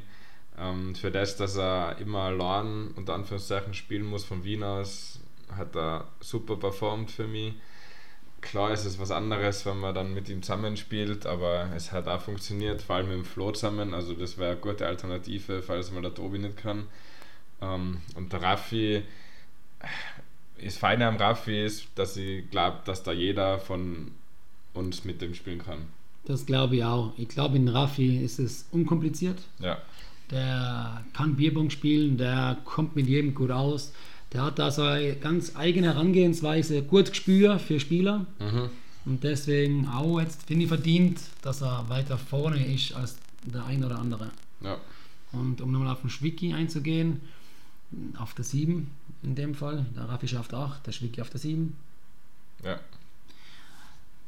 ähm, 0.59 0.93
für 0.93 1.09
das, 1.09 1.37
dass 1.37 1.57
er 1.57 1.97
immer 1.97 2.23
allein 2.23 2.91
unter 2.95 3.15
Anführungszeichen 3.15 3.73
spielen 3.73 4.05
muss 4.05 4.23
von 4.23 4.43
Wien 4.43 4.61
aus, 4.61 5.19
hat 5.55 5.75
er 5.75 6.07
super 6.19 6.55
performt 6.55 7.09
für 7.09 7.27
mich. 7.27 7.55
Klar 8.43 8.71
ist 8.73 8.85
es 8.85 8.99
was 8.99 9.09
anderes, 9.09 9.65
wenn 9.65 9.79
man 9.79 9.95
dann 9.95 10.13
mit 10.13 10.29
ihm 10.29 10.41
zusammenspielt, 10.43 11.25
aber 11.25 11.69
es 11.75 11.91
hat 11.91 12.07
auch 12.07 12.21
funktioniert, 12.21 12.81
vor 12.81 12.97
allem 12.97 13.07
mit 13.07 13.17
dem 13.17 13.25
Flo 13.25 13.51
zusammen. 13.51 13.93
Also 13.93 14.13
das 14.13 14.37
wäre 14.37 14.51
eine 14.51 14.59
gute 14.59 14.85
Alternative, 14.85 15.61
falls 15.63 15.91
mal 15.91 16.01
der 16.01 16.13
Tobi 16.13 16.39
nicht 16.39 16.57
kann. 16.57 16.87
Ähm, 17.61 18.01
und 18.15 18.33
der 18.33 18.41
Raffi, 18.41 19.03
das 20.63 20.77
Feine 20.77 21.07
am 21.07 21.17
Raffi 21.17 21.63
ist, 21.65 21.87
dass 21.95 22.17
ich 22.17 22.49
glaube, 22.51 22.79
dass 22.85 23.03
da 23.03 23.11
jeder 23.11 23.59
von 23.59 24.11
uns 24.73 25.03
mit 25.05 25.21
dem 25.21 25.33
spielen 25.33 25.59
kann. 25.63 25.87
Das 26.25 26.45
glaube 26.45 26.77
ich 26.77 26.83
auch. 26.83 27.13
Ich 27.17 27.27
glaube, 27.29 27.57
in 27.57 27.67
Raffi 27.67 28.17
ist 28.23 28.39
es 28.39 28.67
unkompliziert. 28.71 29.39
Ja, 29.59 29.77
Der 30.31 31.03
kann 31.13 31.35
Bierbong 31.35 31.69
spielen, 31.69 32.17
der 32.17 32.57
kommt 32.65 32.95
mit 32.95 33.07
jedem 33.07 33.33
gut 33.35 33.51
aus. 33.51 33.93
Der 34.33 34.43
hat 34.43 34.57
da 34.59 34.71
so 34.71 34.81
eine 34.83 35.15
ganz 35.15 35.55
eigene 35.55 35.87
Herangehensweise, 35.87 36.81
gut 36.81 37.09
Gespür 37.11 37.59
für 37.59 37.79
Spieler. 37.79 38.25
mhm. 38.39 38.69
Und 39.05 39.23
deswegen 39.23 39.87
auch 39.89 40.21
jetzt 40.21 40.43
finde 40.43 40.63
ich 40.63 40.69
verdient, 40.69 41.19
dass 41.41 41.61
er 41.61 41.89
weiter 41.89 42.17
vorne 42.17 42.65
ist 42.65 42.93
als 42.93 43.17
der 43.43 43.65
ein 43.65 43.83
oder 43.83 43.99
andere. 43.99 44.31
ja, 44.61 44.77
Und 45.33 45.59
um 45.59 45.71
nochmal 45.73 45.91
auf 45.91 46.01
den 46.01 46.09
Schwicki 46.09 46.53
einzugehen, 46.53 47.19
auf 48.17 48.33
der 48.33 48.45
7 48.45 48.89
in 49.23 49.35
dem 49.35 49.55
Fall, 49.55 49.85
der 49.95 50.07
Raffi 50.07 50.27
schafft 50.27 50.53
8, 50.53 50.87
der 50.87 50.93
Schwicki 50.93 51.21
auf 51.21 51.29
der 51.29 51.39
7. 51.39 51.75
ja, 52.63 52.79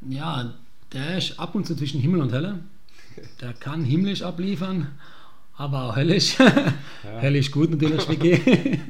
Ja, 0.09 0.53
der 0.91 1.17
ist 1.17 1.39
ab 1.39 1.55
und 1.55 1.65
zu 1.65 1.75
zwischen 1.75 2.01
Himmel 2.01 2.21
und 2.21 2.33
Hölle. 2.33 2.59
Der 3.39 3.53
kann 3.53 3.85
himmlisch 3.85 4.23
abliefern, 4.23 4.91
aber 5.55 5.83
auch 5.83 5.95
höllisch. 5.95 6.37
Höllisch 7.21 7.49
gut 7.51 7.71
natürlich, 7.71 8.01
Schwicki. 8.01 8.79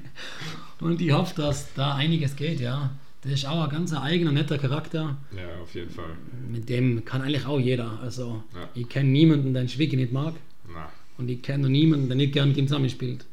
und 0.80 1.02
ich 1.02 1.12
hoffe, 1.12 1.36
dass 1.42 1.74
da 1.74 1.96
einiges 1.96 2.36
geht, 2.36 2.60
ja. 2.60 2.92
Das 3.22 3.32
ist 3.34 3.46
auch 3.48 3.64
ein 3.64 3.70
ganz 3.72 3.92
eigener, 3.94 4.32
netter 4.32 4.58
Charakter. 4.60 5.18
ja, 5.36 5.62
auf 5.62 5.74
jeden 5.74 5.90
Fall. 5.90 6.16
Mit 6.48 6.70
dem 6.70 7.04
kann 7.06 7.22
eigentlich 7.24 7.46
auch 7.48 7.60
jeder. 7.60 8.00
Also, 8.02 8.44
Ja. 8.54 8.70
ich 8.76 8.88
kenne 8.88 9.10
niemanden, 9.10 9.54
der 9.54 9.64
den 9.64 9.70
Schwicki 9.70 9.96
nicht 9.96 10.12
mag. 10.14 10.36
Na, 10.72 10.90
Und 11.18 11.30
ich 11.30 11.42
kenne 11.42 11.64
noch 11.64 11.70
niemanden, 11.70 12.08
der 12.08 12.18
nicht 12.18 12.34
gerne 12.34 12.50
mit 12.50 12.58
ihm 12.58 12.68
zusammenspielt. 12.68 13.26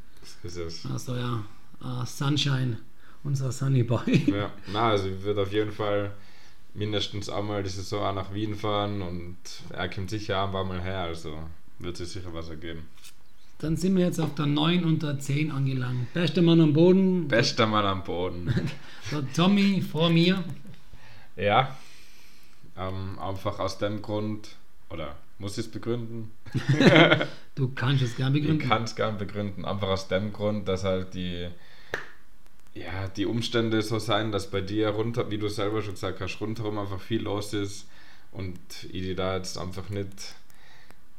das 0.43 0.57
ist 0.57 0.85
es. 0.85 0.91
Also 0.91 1.15
ja, 1.17 1.45
äh, 1.83 2.07
Sunshine, 2.07 2.79
unser 3.23 3.53
Sunny 3.53 3.83
Boy. 3.83 4.25
Ja, 4.31 4.51
na, 4.73 4.91
also 4.91 5.09
ich 5.09 5.23
würde 5.23 5.43
auf 5.43 5.53
jeden 5.53 5.73
Fall 5.73 6.13
mindestens 6.75 7.29
einmal 7.29 7.63
die 7.63 7.69
Saison 7.69 8.15
nach 8.15 8.33
Wien 8.33 8.55
fahren 8.55 9.03
und 9.03 9.37
er 9.71 9.91
kommt 9.91 10.09
sicher 10.09 10.43
ein 10.45 10.53
paar 10.53 10.65
Mal 10.65 10.81
her, 10.81 11.01
also 11.01 11.37
wird 11.79 11.99
sich 11.99 12.09
sicher 12.09 12.33
was 12.33 12.49
ergeben. 12.49 12.85
Dann 13.63 13.77
sind 13.77 13.97
wir 13.97 14.05
jetzt 14.05 14.21
auf 14.21 14.35
der 14.35 14.47
9 14.47 14.85
und 14.85 15.03
der 15.05 15.19
10 15.21 15.53
angelangt. 15.53 16.13
Bester 16.13 16.43
Mann 16.43 16.61
am 16.61 16.73
Boden, 16.73 17.29
Bester 17.29 17.67
Mann 17.67 17.87
am 17.87 18.03
Boden. 18.03 18.53
der 19.13 19.33
Tommy 19.33 19.81
vor 19.81 20.11
mir. 20.11 20.43
ja, 21.37 21.77
ähm, 22.77 23.19
einfach 23.21 23.59
aus 23.61 23.79
dem 23.79 24.03
Grund, 24.03 24.49
oder 24.91 25.15
muss 25.39 25.59
ich 25.59 25.67
es 25.67 25.71
begründen? 25.71 26.31
Du 27.55 27.69
kannst 27.75 28.03
es 28.03 28.17
gerne 28.17 28.37
Ich 28.39 28.45
begründen. 28.45 28.67
kann 28.67 28.85
es 28.85 28.97
gern 28.97 29.19
begründen, 29.19 29.67
einfach 29.67 29.89
aus 29.89 30.09
dem 30.09 30.33
Grund, 30.33 30.67
dass 30.69 30.85
halt 30.85 31.13
die, 31.13 31.49
ja, 32.75 33.09
die 33.15 33.27
Umstände 33.27 33.83
so 33.83 33.99
sein, 33.99 34.33
dass 34.33 34.51
bei 34.51 34.63
dir 34.63 34.89
runter, 34.89 35.31
wie 35.31 35.37
du 35.37 35.49
selber 35.49 35.83
schon 35.83 35.93
gesagt 35.93 36.21
hast, 36.23 36.41
rundherum 36.41 36.79
einfach 36.79 36.99
viel 37.01 37.21
los 37.23 37.53
ist 37.53 37.87
und 38.33 38.59
ich 38.85 39.03
die 39.03 39.15
da 39.15 39.37
jetzt 39.37 39.59
einfach 39.59 39.91
nicht, 39.91 40.35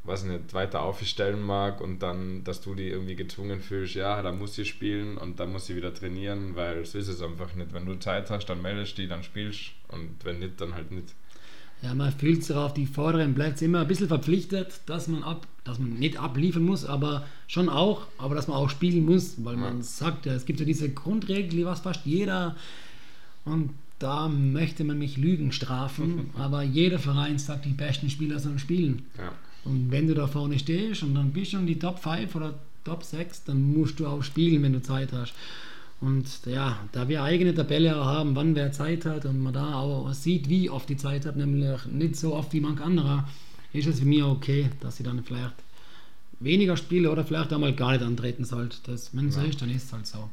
weiß 0.06 0.26
nicht, 0.26 0.54
weiter 0.54 0.82
aufstellen 0.82 1.42
mag 1.42 1.80
und 1.80 2.00
dann, 2.00 2.44
dass 2.44 2.62
du 2.62 2.76
die 2.76 2.90
irgendwie 2.90 3.16
gezwungen 3.16 3.62
fühlst, 3.62 3.96
ja, 3.96 4.22
da 4.22 4.32
muss 4.32 4.58
ich 4.58 4.68
spielen 4.68 5.18
und 5.18 5.40
dann 5.40 5.52
muss 5.52 5.70
ich 5.70 5.76
wieder 5.76 5.94
trainieren, 5.94 6.56
weil 6.56 6.86
so 6.86 6.98
ist 6.98 7.08
es 7.08 7.22
einfach 7.22 7.56
nicht. 7.56 7.74
Wenn 7.74 7.86
du 7.86 7.98
Zeit 8.00 8.30
hast, 8.30 8.48
dann 8.48 8.62
meldest 8.62 8.98
du 8.98 9.02
dich, 9.02 9.10
dann 9.10 9.24
spielst 9.24 9.72
und 9.88 10.10
wenn 10.24 10.40
nicht, 10.40 10.60
dann 10.60 10.74
halt 10.74 10.92
nicht. 10.92 11.14
Ja, 11.82 11.94
man 11.94 12.12
fühlt 12.12 12.44
sich 12.44 12.56
auf 12.56 12.74
die 12.74 12.86
vorderen 12.86 13.34
Plätze 13.34 13.66
immer 13.66 13.82
ein 13.82 13.88
bisschen 13.88 14.08
verpflichtet, 14.08 14.82
dass 14.86 15.08
man 15.08 15.24
ab, 15.24 15.48
dass 15.64 15.80
man 15.80 15.94
nicht 15.94 16.18
abliefern 16.18 16.64
muss, 16.64 16.86
aber 16.86 17.26
schon 17.48 17.70
auch, 17.70 18.08
aber 18.18 18.36
dass 18.36 18.48
man 18.48 18.58
auch 18.58 18.70
spielen 18.70 19.06
muss, 19.06 19.36
weil 19.44 19.58
man 19.58 19.82
sagt, 19.82 20.26
ja, 20.26 20.34
es 20.34 20.46
gibt 20.46 20.60
ja 20.60 20.66
diese 20.66 20.90
Grundregel, 20.90 21.50
die 21.50 21.66
was 21.66 21.82
fast 21.82 22.06
jeder 22.06 22.56
und 23.46 23.72
da 24.00 24.28
möchte 24.28 24.84
man 24.84 24.98
mich 24.98 25.18
Lügen 25.18 25.52
strafen, 25.52 26.30
aber 26.38 26.64
jeder 26.64 27.00
Verein 27.00 27.38
sagt, 27.38 27.66
die 27.66 27.70
besten 27.70 28.10
Spieler 28.10 28.40
sollen 28.40 28.60
spielen. 28.60 29.06
Ja. 29.18 29.32
Und 29.66 29.92
wenn 29.92 30.08
du 30.08 30.14
da 30.14 30.28
vorne 30.28 30.60
stehst 30.60 31.04
und 31.04 31.16
dann 31.16 31.32
bist 31.32 31.54
du 31.54 31.58
in 31.58 31.68
die 31.68 31.80
Top 31.80 32.00
5 32.00 32.36
oder 32.36 32.54
Top 32.84 33.04
6, 33.04 33.46
dann 33.46 33.62
musst 33.74 34.00
du 34.00 34.08
auch 34.08 34.22
spielen, 34.24 34.62
wenn 34.64 34.74
du 34.74 34.82
Zeit 34.82 35.14
hast. 35.14 35.34
Und 36.02 36.28
ja, 36.46 36.80
da 36.92 37.08
wir 37.08 37.24
eigene 37.24 37.56
Tabelle 37.56 37.96
auch 37.96 38.06
haben, 38.06 38.36
wann 38.36 38.56
wer 38.56 38.74
Zeit 38.74 39.06
hat 39.06 39.26
und 39.26 39.42
man 39.42 39.54
da 39.54 39.76
auch 39.76 40.12
sieht, 40.14 40.50
wie 40.50 40.70
oft 40.70 40.90
die 40.90 40.98
Zeit 40.98 41.26
hat, 41.26 41.38
nämlich 41.38 41.86
nicht 41.86 42.18
so 42.18 42.36
oft 42.36 42.52
wie 42.52 42.60
manch 42.60 42.82
anderer, 42.82 43.28
ist 43.72 43.88
es 43.88 44.00
für 44.00 44.06
mich 44.06 44.22
okay, 44.22 44.70
dass 44.82 44.98
sie 44.98 45.04
dann 45.04 45.24
vielleicht 45.24 45.54
weniger 46.42 46.76
spiele 46.76 47.10
oder 47.10 47.24
vielleicht 47.24 47.54
einmal 47.54 47.74
gar 47.74 47.94
nicht 47.94 48.04
antreten 48.04 48.44
sollte. 48.44 48.78
Das, 48.86 49.16
wenn 49.16 49.30
es 49.30 49.36
so 49.36 49.42
Ja. 49.42 49.48
ist, 49.48 49.62
dann 49.62 49.70
ist 49.70 49.86
es 49.86 49.94
halt 49.94 50.06
so. 50.08 50.30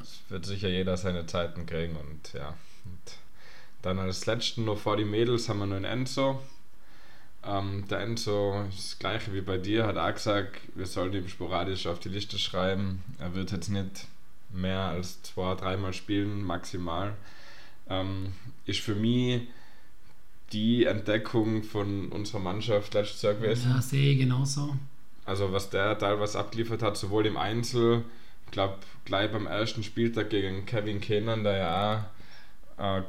Es 0.00 0.20
wird 0.30 0.46
sicher 0.46 0.68
jeder 0.68 0.96
seine 0.96 1.26
Zeiten 1.26 1.66
kriegen 1.66 1.96
und 1.96 2.32
ja. 2.32 2.54
Und 2.86 3.16
dann 3.82 3.98
als 3.98 4.24
letzten 4.24 4.64
noch 4.64 4.78
vor 4.78 4.96
die 4.96 5.04
Mädels 5.04 5.48
haben 5.50 5.58
wir 5.58 5.66
noch 5.66 5.76
einen 5.76 5.84
Enzo. 5.84 6.40
Ähm, 7.42 7.84
der 7.88 8.00
Enzo 8.00 8.64
das 8.70 8.98
gleiche 8.98 9.32
wie 9.32 9.40
bei 9.40 9.56
dir, 9.56 9.86
hat 9.86 9.96
auch 9.96 10.12
gesagt, 10.12 10.60
wir 10.74 10.86
sollten 10.86 11.16
ihm 11.16 11.28
sporadisch 11.28 11.86
auf 11.86 11.98
die 11.98 12.10
Liste 12.10 12.38
schreiben. 12.38 13.02
Er 13.18 13.34
wird 13.34 13.52
jetzt 13.52 13.70
nicht 13.70 14.06
mehr 14.52 14.80
als 14.80 15.22
zwei, 15.22 15.54
dreimal 15.54 15.92
spielen, 15.92 16.42
maximal. 16.42 17.14
Ähm, 17.88 18.32
ist 18.66 18.80
für 18.80 18.94
mich 18.94 19.42
die 20.52 20.84
Entdeckung 20.84 21.62
von 21.62 22.08
unserer 22.08 22.40
Mannschaft 22.40 22.92
letztes 22.94 23.22
Jahr 23.22 23.34
gewesen. 23.34 23.70
Ja, 23.70 23.80
sehe 23.80 24.12
ich 24.12 24.18
genauso. 24.18 24.76
Also 25.24 25.52
was 25.52 25.70
der 25.70 25.96
teilweise 25.98 26.38
abgeliefert 26.38 26.82
hat, 26.82 26.96
sowohl 26.96 27.26
im 27.26 27.36
Einzel, 27.36 28.04
ich 28.46 28.52
glaube 28.52 28.78
gleich 29.04 29.30
beim 29.30 29.46
ersten 29.46 29.82
Spieltag 29.82 30.30
gegen 30.30 30.66
Kevin 30.66 31.00
Keenan, 31.00 31.44
der 31.44 31.56
ja 31.56 32.10
auch 32.78 32.98
äh, 32.98 33.02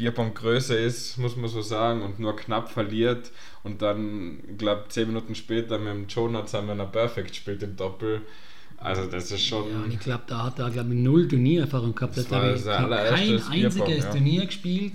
Bierpong-Größe 0.00 0.74
ist, 0.74 1.18
muss 1.18 1.36
man 1.36 1.50
so 1.50 1.62
sagen, 1.62 2.02
und 2.02 2.18
nur 2.18 2.34
knapp 2.34 2.70
verliert 2.70 3.30
und 3.62 3.82
dann, 3.82 4.40
ich 4.50 4.58
glaube, 4.58 4.84
zehn 4.88 5.08
Minuten 5.08 5.34
später 5.34 5.78
mit 5.78 5.92
dem 5.92 6.06
Jonathan, 6.08 6.66
wenn 6.68 6.78
er 6.78 6.86
Perfect 6.86 7.36
spielt 7.36 7.62
im 7.62 7.76
Doppel. 7.76 8.22
Also 8.78 9.04
das 9.04 9.30
ist 9.30 9.44
schon... 9.44 9.70
Ja, 9.70 9.84
und 9.84 9.92
ich 9.92 10.00
glaube, 10.00 10.22
da 10.26 10.44
hat 10.44 10.58
er, 10.58 10.70
glaube 10.70 10.94
ich, 10.94 11.00
null 11.00 11.28
Turniererfahrung 11.28 11.94
gehabt. 11.94 12.16
Das 12.16 12.30
Er 12.30 12.52
hat, 12.52 12.58
sein 12.58 12.88
kein 12.88 13.10
einziges 13.14 13.50
Bierpong, 13.50 13.94
ja. 13.94 14.10
Turnier 14.10 14.46
gespielt. 14.46 14.94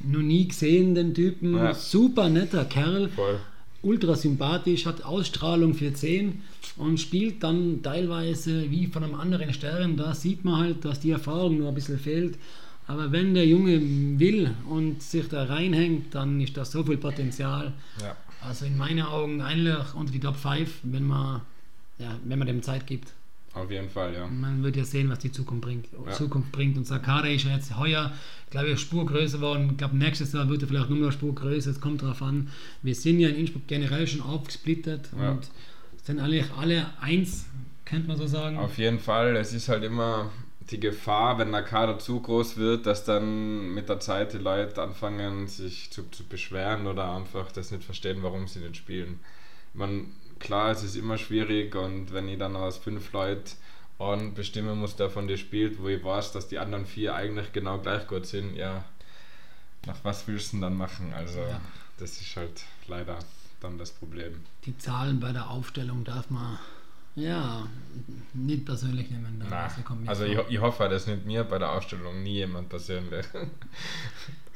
Noch 0.00 0.20
nie 0.20 0.48
gesehen, 0.48 0.96
den 0.96 1.14
Typen. 1.14 1.54
Ja. 1.54 1.72
Super 1.72 2.28
netter 2.28 2.64
Kerl. 2.64 3.08
Voll. 3.10 3.38
ultra 3.82 4.14
sympathisch, 4.14 4.86
hat 4.86 5.04
Ausstrahlung 5.04 5.74
für 5.74 5.92
10 5.92 6.40
und 6.76 7.00
spielt 7.00 7.42
dann 7.42 7.82
teilweise 7.82 8.70
wie 8.70 8.86
von 8.86 9.04
einem 9.04 9.14
anderen 9.14 9.52
Stern. 9.52 9.96
Da 9.96 10.14
sieht 10.14 10.44
man 10.44 10.60
halt, 10.60 10.84
dass 10.84 11.00
die 11.00 11.10
Erfahrung 11.10 11.58
nur 11.58 11.68
ein 11.68 11.74
bisschen 11.74 11.98
fehlt. 11.98 12.38
Aber 12.92 13.10
wenn 13.10 13.32
der 13.32 13.46
Junge 13.46 13.80
will 14.18 14.50
und 14.68 15.02
sich 15.02 15.26
da 15.28 15.44
reinhängt, 15.44 16.14
dann 16.14 16.40
ist 16.42 16.56
da 16.58 16.64
so 16.66 16.84
viel 16.84 16.98
Potenzial. 16.98 17.72
Ja. 18.02 18.14
Also 18.46 18.66
in 18.66 18.76
meinen 18.76 19.02
Augen 19.02 19.40
eigentlich 19.40 19.94
unter 19.94 20.12
die 20.12 20.20
Top 20.20 20.36
5, 20.36 20.80
wenn 20.82 21.04
man, 21.04 21.40
ja, 21.98 22.18
wenn 22.22 22.38
man 22.38 22.46
dem 22.46 22.62
Zeit 22.62 22.86
gibt. 22.86 23.14
Auf 23.54 23.70
jeden 23.70 23.88
Fall, 23.88 24.12
ja. 24.12 24.26
Man 24.26 24.62
wird 24.62 24.76
ja 24.76 24.84
sehen, 24.84 25.08
was 25.08 25.20
die 25.20 25.32
Zukunft 25.32 25.62
bringt. 25.62 25.86
Ja. 26.06 26.12
Zukunft 26.12 26.52
bringt. 26.52 26.76
Und 26.76 26.86
Sakada 26.86 27.28
ist 27.28 27.44
ja 27.44 27.54
jetzt 27.54 27.78
heuer, 27.78 28.12
glaube 28.50 28.68
ich, 28.68 28.80
Spur 28.80 29.06
größer 29.06 29.38
geworden. 29.38 29.68
Ich 29.70 29.78
glaube, 29.78 29.96
nächstes 29.96 30.34
Jahr 30.34 30.48
wird 30.50 30.60
er 30.60 30.68
vielleicht 30.68 30.90
nur 30.90 30.98
noch 30.98 31.06
eine 31.06 31.12
Spur 31.12 31.34
größer. 31.34 31.70
Es 31.70 31.80
kommt 31.80 32.02
darauf 32.02 32.20
an. 32.20 32.48
Wir 32.82 32.94
sind 32.94 33.20
ja 33.20 33.30
in 33.30 33.36
Innsbruck 33.36 33.66
generell 33.68 34.06
schon 34.06 34.20
aufgesplittert 34.20 35.08
Ja. 35.18 35.32
und 35.32 35.48
sind 36.02 36.20
eigentlich 36.20 36.46
alle 36.58 36.86
eins, 37.00 37.46
könnte 37.86 38.08
man 38.08 38.18
so 38.18 38.26
sagen. 38.26 38.58
Auf 38.58 38.76
jeden 38.76 38.98
Fall, 38.98 39.34
es 39.36 39.54
ist 39.54 39.68
halt 39.68 39.84
immer 39.84 40.30
die 40.70 40.80
Gefahr, 40.80 41.38
wenn 41.38 41.52
der 41.52 41.62
Kader 41.62 41.98
zu 41.98 42.20
groß 42.20 42.56
wird, 42.56 42.86
dass 42.86 43.04
dann 43.04 43.74
mit 43.74 43.88
der 43.88 44.00
Zeit 44.00 44.32
die 44.32 44.38
Leute 44.38 44.80
anfangen, 44.82 45.48
sich 45.48 45.90
zu, 45.90 46.08
zu 46.10 46.24
beschweren 46.24 46.86
oder 46.86 47.12
einfach 47.14 47.50
das 47.52 47.70
nicht 47.70 47.84
verstehen, 47.84 48.22
warum 48.22 48.46
sie 48.46 48.60
nicht 48.60 48.76
spielen. 48.76 49.20
Man, 49.74 50.12
klar, 50.38 50.70
es 50.70 50.82
ist 50.82 50.96
immer 50.96 51.18
schwierig 51.18 51.74
und 51.74 52.12
wenn 52.12 52.28
ich 52.28 52.38
dann 52.38 52.56
aus 52.56 52.78
fünf 52.78 53.12
Leuten 53.12 54.34
bestimmen 54.34 54.78
muss, 54.78 54.96
der 54.96 55.10
von 55.10 55.28
dir 55.28 55.36
spielt, 55.36 55.80
wo 55.80 55.88
ich 55.88 56.02
weiß, 56.02 56.32
dass 56.32 56.48
die 56.48 56.58
anderen 56.58 56.86
vier 56.86 57.14
eigentlich 57.14 57.52
genau 57.52 57.78
gleich 57.78 58.06
gut 58.08 58.26
sind, 58.26 58.56
ja, 58.56 58.84
nach 59.86 59.96
was 60.02 60.26
willst 60.26 60.48
du 60.52 60.56
denn 60.56 60.62
dann 60.62 60.76
machen? 60.76 61.12
Also, 61.14 61.38
Ja. 61.40 61.60
das 61.98 62.20
ist 62.20 62.36
halt 62.36 62.64
leider 62.88 63.18
dann 63.60 63.78
das 63.78 63.92
Problem. 63.92 64.42
Die 64.64 64.76
Zahlen 64.76 65.20
bei 65.20 65.32
der 65.32 65.50
Aufstellung 65.50 66.02
darf 66.04 66.30
man 66.30 66.58
ja 67.14 67.66
nicht 68.34 68.64
persönlich 68.64 69.10
nehmen. 69.10 69.42
Da 69.50 69.68
also 70.06 70.24
vor. 70.24 70.32
ich, 70.48 70.54
ich 70.54 70.60
hoffe, 70.60 70.88
dass 70.88 71.06
nicht 71.06 71.26
mir 71.26 71.44
bei 71.44 71.58
der 71.58 71.70
Ausstellung 71.72 72.22
nie 72.22 72.34
jemand 72.36 72.68
persönlich. 72.68 73.26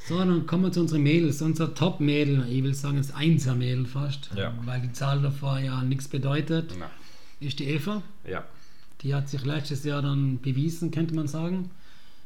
So, 0.07 0.17
dann 0.19 0.45
kommen 0.47 0.63
wir 0.63 0.71
zu 0.71 0.79
unseren 0.79 1.03
Mädels. 1.03 1.41
Unser 1.41 1.73
Top-Mädel, 1.75 2.47
ich 2.49 2.63
will 2.63 2.73
sagen, 2.73 2.95
das 2.95 3.13
Einser-Mädel 3.13 3.85
fast, 3.85 4.29
Ja. 4.37 4.53
weil 4.63 4.79
die 4.79 4.93
Zahl 4.93 5.21
davor 5.21 5.59
ja 5.59 5.81
nichts 5.83 6.07
bedeutet, 6.07 6.73
Na, 6.79 6.89
ist 7.41 7.59
die 7.59 7.65
Eva. 7.65 8.01
ja, 8.25 8.45
Die 9.01 9.13
hat 9.13 9.27
sich 9.27 9.43
letztes 9.43 9.83
Jahr 9.83 10.01
dann 10.01 10.39
bewiesen, 10.39 10.91
könnte 10.91 11.13
man 11.13 11.27
sagen. 11.27 11.71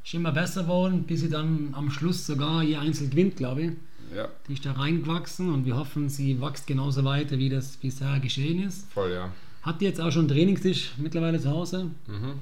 Ist 0.05 0.13
immer 0.13 0.31
besser 0.31 0.61
geworden, 0.63 1.05
bis 1.07 1.21
sie 1.21 1.29
dann 1.29 1.69
am 1.73 1.89
Schluss 1.89 2.27
sogar 2.27 2.61
ihr 2.63 2.79
Einzel 2.79 3.09
gewinnt, 3.09 3.37
glaube 3.37 3.61
ich. 3.63 3.71
ja, 4.15 4.27
Die 4.47 4.53
ist 4.53 4.63
da 4.63 4.73
reingewachsen 4.73 5.51
und 5.51 5.65
wir 5.65 5.75
hoffen, 5.75 6.07
sie 6.07 6.39
wächst 6.39 6.67
genauso 6.67 7.03
weiter, 7.03 7.39
wie 7.39 7.49
das 7.49 7.77
bisher 7.77 8.19
geschehen 8.19 8.61
ist. 8.61 8.91
voll, 8.91 9.11
ja. 9.11 9.31
Hat 9.62 9.82
jetzt 9.82 10.02
auch 10.02 10.12
schon 10.12 10.21
einen 10.21 10.30
Trainingstisch 10.30 10.91
mittlerweile 10.97 11.39
zu 11.39 11.50
Hause 11.52 11.91
Mhm. 12.08 12.34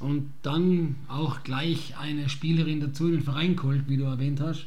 und 0.00 0.32
dann 0.42 0.96
auch 1.08 1.42
gleich 1.42 1.96
eine 1.98 2.28
Spielerin 2.28 2.80
dazu 2.80 3.06
in 3.06 3.12
den 3.12 3.22
Verein 3.22 3.56
geholt, 3.56 3.84
wie 3.88 3.96
du 3.96 4.04
erwähnt 4.04 4.40
hast. 4.40 4.66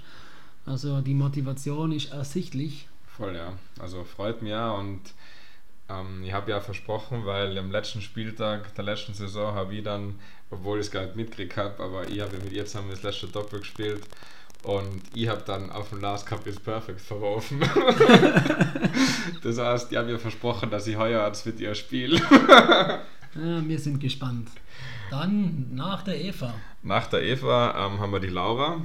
Also 0.66 1.02
die 1.02 1.14
Motivation 1.14 1.92
ist 1.92 2.12
ersichtlich. 2.14 2.88
Voll, 3.18 3.36
ja. 3.36 3.54
Also 3.80 4.04
freut 4.06 4.42
mich 4.42 4.52
ja 4.52 4.72
und 4.72 5.02
ähm, 5.90 6.24
ich 6.24 6.32
habe 6.32 6.52
ja 6.52 6.62
versprochen, 6.62 7.26
weil 7.26 7.58
am 7.58 7.70
letzten 7.72 8.02
Spieltag 8.02 8.74
der 8.76 8.86
letzten 8.86 9.14
Saison 9.14 9.54
habe 9.54 9.76
ich 9.76 9.84
dann, 9.84 10.16
obwohl 10.50 10.80
ich 10.80 10.86
es 10.86 10.92
gar 10.92 11.04
nicht 11.04 11.16
mitgekriegt 11.18 11.58
habe, 11.58 11.84
aber 11.84 12.08
ich 12.10 12.22
habe 12.22 12.38
mit 12.38 12.54
ihr 12.54 12.66
zusammen 12.66 12.90
das 12.92 13.04
letzte 13.04 13.28
Doppel 13.28 13.60
gespielt 13.60 14.02
und 14.64 15.02
ich 15.14 15.28
habe 15.28 15.44
dann 15.46 15.72
auf 15.72 15.90
dem 15.90 16.00
Last 16.00 16.26
Cup 16.26 16.48
ist 16.48 16.64
Perfect 16.64 17.02
verworfen. 17.02 17.60
das 19.44 19.58
heißt, 19.58 19.92
ich 19.92 19.98
habe 19.98 20.10
ihr 20.10 20.20
versprochen, 20.20 20.70
dass 20.70 20.88
ich 20.88 20.96
heuer 20.98 21.22
als 21.22 21.46
mit 21.46 21.60
ihr 21.60 21.76
spiele. 21.76 22.18
Ja, 22.18 23.04
wir 23.68 23.80
sind 23.80 24.00
gespannt. 24.00 24.50
Dann 25.12 25.76
nach 25.76 26.04
der 26.04 26.20
Eva. 26.20 26.54
Nach 26.82 27.08
der 27.08 27.24
Eva 27.24 27.88
ähm, 27.88 28.00
haben 28.00 28.12
wir 28.12 28.22
die 28.22 28.28
Laura. 28.28 28.82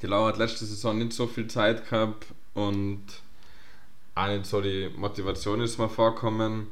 Die 0.00 0.06
Laura 0.06 0.28
hat 0.28 0.38
letzte 0.38 0.64
Saison 0.64 0.98
nicht 0.98 1.12
so 1.12 1.26
viel 1.26 1.46
Zeit 1.46 1.88
gehabt 1.88 2.26
und 2.54 3.04
auch 4.14 4.28
nicht 4.28 4.46
so 4.46 4.60
die 4.60 4.90
Motivation 4.96 5.60
ist 5.60 5.78
mal 5.78 5.88
vorkommen. 5.88 6.68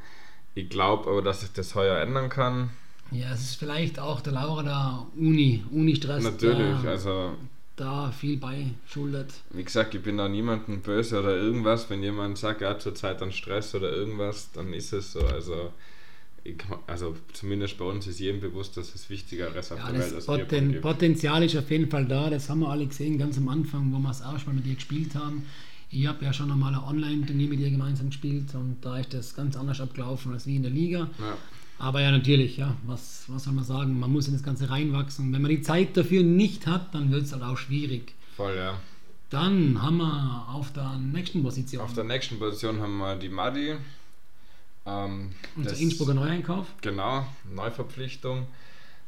Ich 0.55 0.69
glaube 0.69 1.11
aber, 1.11 1.23
dass 1.23 1.43
sich 1.43 1.53
das 1.53 1.75
heuer 1.75 1.99
ändern 2.01 2.31
kann. 2.31 2.71
Ja, 3.13 3.33
es 3.33 3.41
ist 3.41 3.55
vielleicht 3.57 3.99
auch 3.99 4.21
der 4.21 4.33
Laura 4.35 4.63
der 4.63 5.07
Uni, 5.17 5.65
Uni-Stress, 5.71 6.23
Natürlich, 6.25 6.81
der 6.83 6.91
also 6.91 7.33
da 7.77 8.13
viel 8.13 8.37
beischuldet. 8.37 9.33
wie 9.51 9.65
gesagt, 9.65 9.95
ich 9.95 10.03
bin 10.03 10.19
da 10.19 10.29
niemandem 10.29 10.81
böse 10.81 11.19
oder 11.21 11.35
irgendwas. 11.37 11.89
Wenn 11.89 12.03
jemand 12.03 12.39
sagt, 12.39 12.63
er 12.63 12.71
hat 12.71 12.83
zurzeit 12.83 13.21
dann 13.21 13.33
Stress 13.33 13.75
oder 13.75 13.91
irgendwas, 13.91 14.51
dann 14.53 14.73
ist 14.75 14.93
es 14.93 15.13
so. 15.13 15.21
Also, 15.21 15.73
ich, 16.45 16.57
also 16.87 17.17
zumindest 17.33 17.79
bei 17.79 17.85
uns 17.85 18.07
ist 18.07 18.21
jedem 18.21 18.41
bewusst, 18.41 18.77
dass 18.77 18.95
es 18.95 19.11
wichtiger 19.11 19.55
ist 19.57 19.73
auf 19.73 19.79
Ja, 19.79 19.91
der 19.93 20.01
Welt 20.01 20.15
als 20.15 20.27
Poten 20.27 20.73
gibt. 20.73 20.83
Potenzial 20.83 21.43
ist 21.43 21.57
auf 21.57 21.71
jeden 21.71 21.91
Fall 21.91 22.07
da, 22.07 22.31
das 22.31 22.49
haben 22.49 22.61
wir 22.61 22.69
alle 22.69 22.87
gesehen, 22.87 23.19
ganz 23.19 23.37
am 23.39 23.49
Anfang, 23.49 23.93
wo 23.93 23.99
wir 23.99 24.11
es 24.11 24.23
auch 24.23 24.39
schon 24.39 24.55
mal 24.55 24.61
mit 24.61 24.67
ihr 24.67 24.75
gespielt 24.75 25.15
haben. 25.15 25.45
Ich 25.91 26.07
habe 26.07 26.25
ja 26.25 26.33
schon 26.33 26.51
einmal 26.53 26.73
ein 26.75 26.81
Online-Turnier 26.81 27.49
mit 27.49 27.61
ihr 27.61 27.71
gemeinsam 27.71 28.11
gespielt 28.11 28.55
und 28.55 28.77
da 28.83 28.99
ist 28.99 29.13
das 29.13 29.35
ganz 29.35 29.57
anders 29.57 29.81
abgelaufen 29.81 30.33
als 30.33 30.47
wie 30.47 30.57
in 30.57 30.63
der 30.63 30.71
Liga. 30.71 31.11
Ja. 31.19 31.37
Aber 31.81 32.03
ja, 32.03 32.11
natürlich, 32.11 32.59
ja, 32.59 32.77
was, 32.85 33.25
was 33.29 33.45
soll 33.45 33.55
man 33.55 33.65
sagen, 33.65 33.99
man 33.99 34.13
muss 34.13 34.27
in 34.29 34.35
das 34.35 34.43
Ganze 34.43 34.69
reinwachsen. 34.69 35.33
Wenn 35.33 35.41
man 35.41 35.51
die 35.51 35.63
Zeit 35.63 35.97
dafür 35.97 36.23
nicht 36.23 36.67
hat, 36.67 36.95
dann 36.95 37.11
wird 37.11 37.23
es 37.23 37.33
halt 37.33 37.43
auch 37.43 37.57
schwierig. 37.57 38.15
Voll, 38.37 38.55
ja. 38.55 38.79
Dann 39.31 39.81
haben 39.81 39.97
wir 39.97 40.47
auf 40.53 40.73
der 40.75 40.99
nächsten 40.99 41.43
Position 41.43 41.81
Auf 41.81 41.95
der 41.95 42.05
nächsten 42.05 42.39
Position 42.39 42.81
haben 42.83 42.99
wir 42.99 43.17
die 43.17 43.31
Madi. 43.31 43.77
Ähm, 44.85 45.33
unser 45.57 45.71
das- 45.71 45.81
Innsbrucker 45.81 46.13
Neueinkauf. 46.13 46.67
Genau, 46.83 47.27
Neuverpflichtung. 47.51 48.47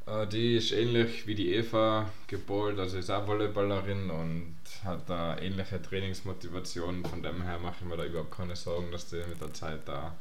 Äh, 0.06 0.26
die 0.28 0.56
ist 0.56 0.72
ähnlich 0.72 1.26
wie 1.26 1.34
die 1.34 1.52
Eva 1.54 2.08
gebohrt, 2.26 2.78
also 2.78 2.96
ist 2.96 3.10
auch 3.10 3.26
Volleyballerin 3.26 4.08
und 4.08 4.54
hat 4.82 5.10
da 5.10 5.36
ähnliche 5.38 5.82
Trainingsmotivation. 5.82 7.04
Von 7.04 7.22
dem 7.22 7.42
her 7.42 7.58
mache 7.62 7.76
ich 7.82 7.86
mir 7.86 7.98
da 7.98 8.04
überhaupt 8.06 8.34
keine 8.34 8.56
Sorgen, 8.56 8.90
dass 8.90 9.10
die 9.10 9.16
mit 9.28 9.40
der 9.42 9.52
Zeit 9.52 9.80
da 9.86 10.14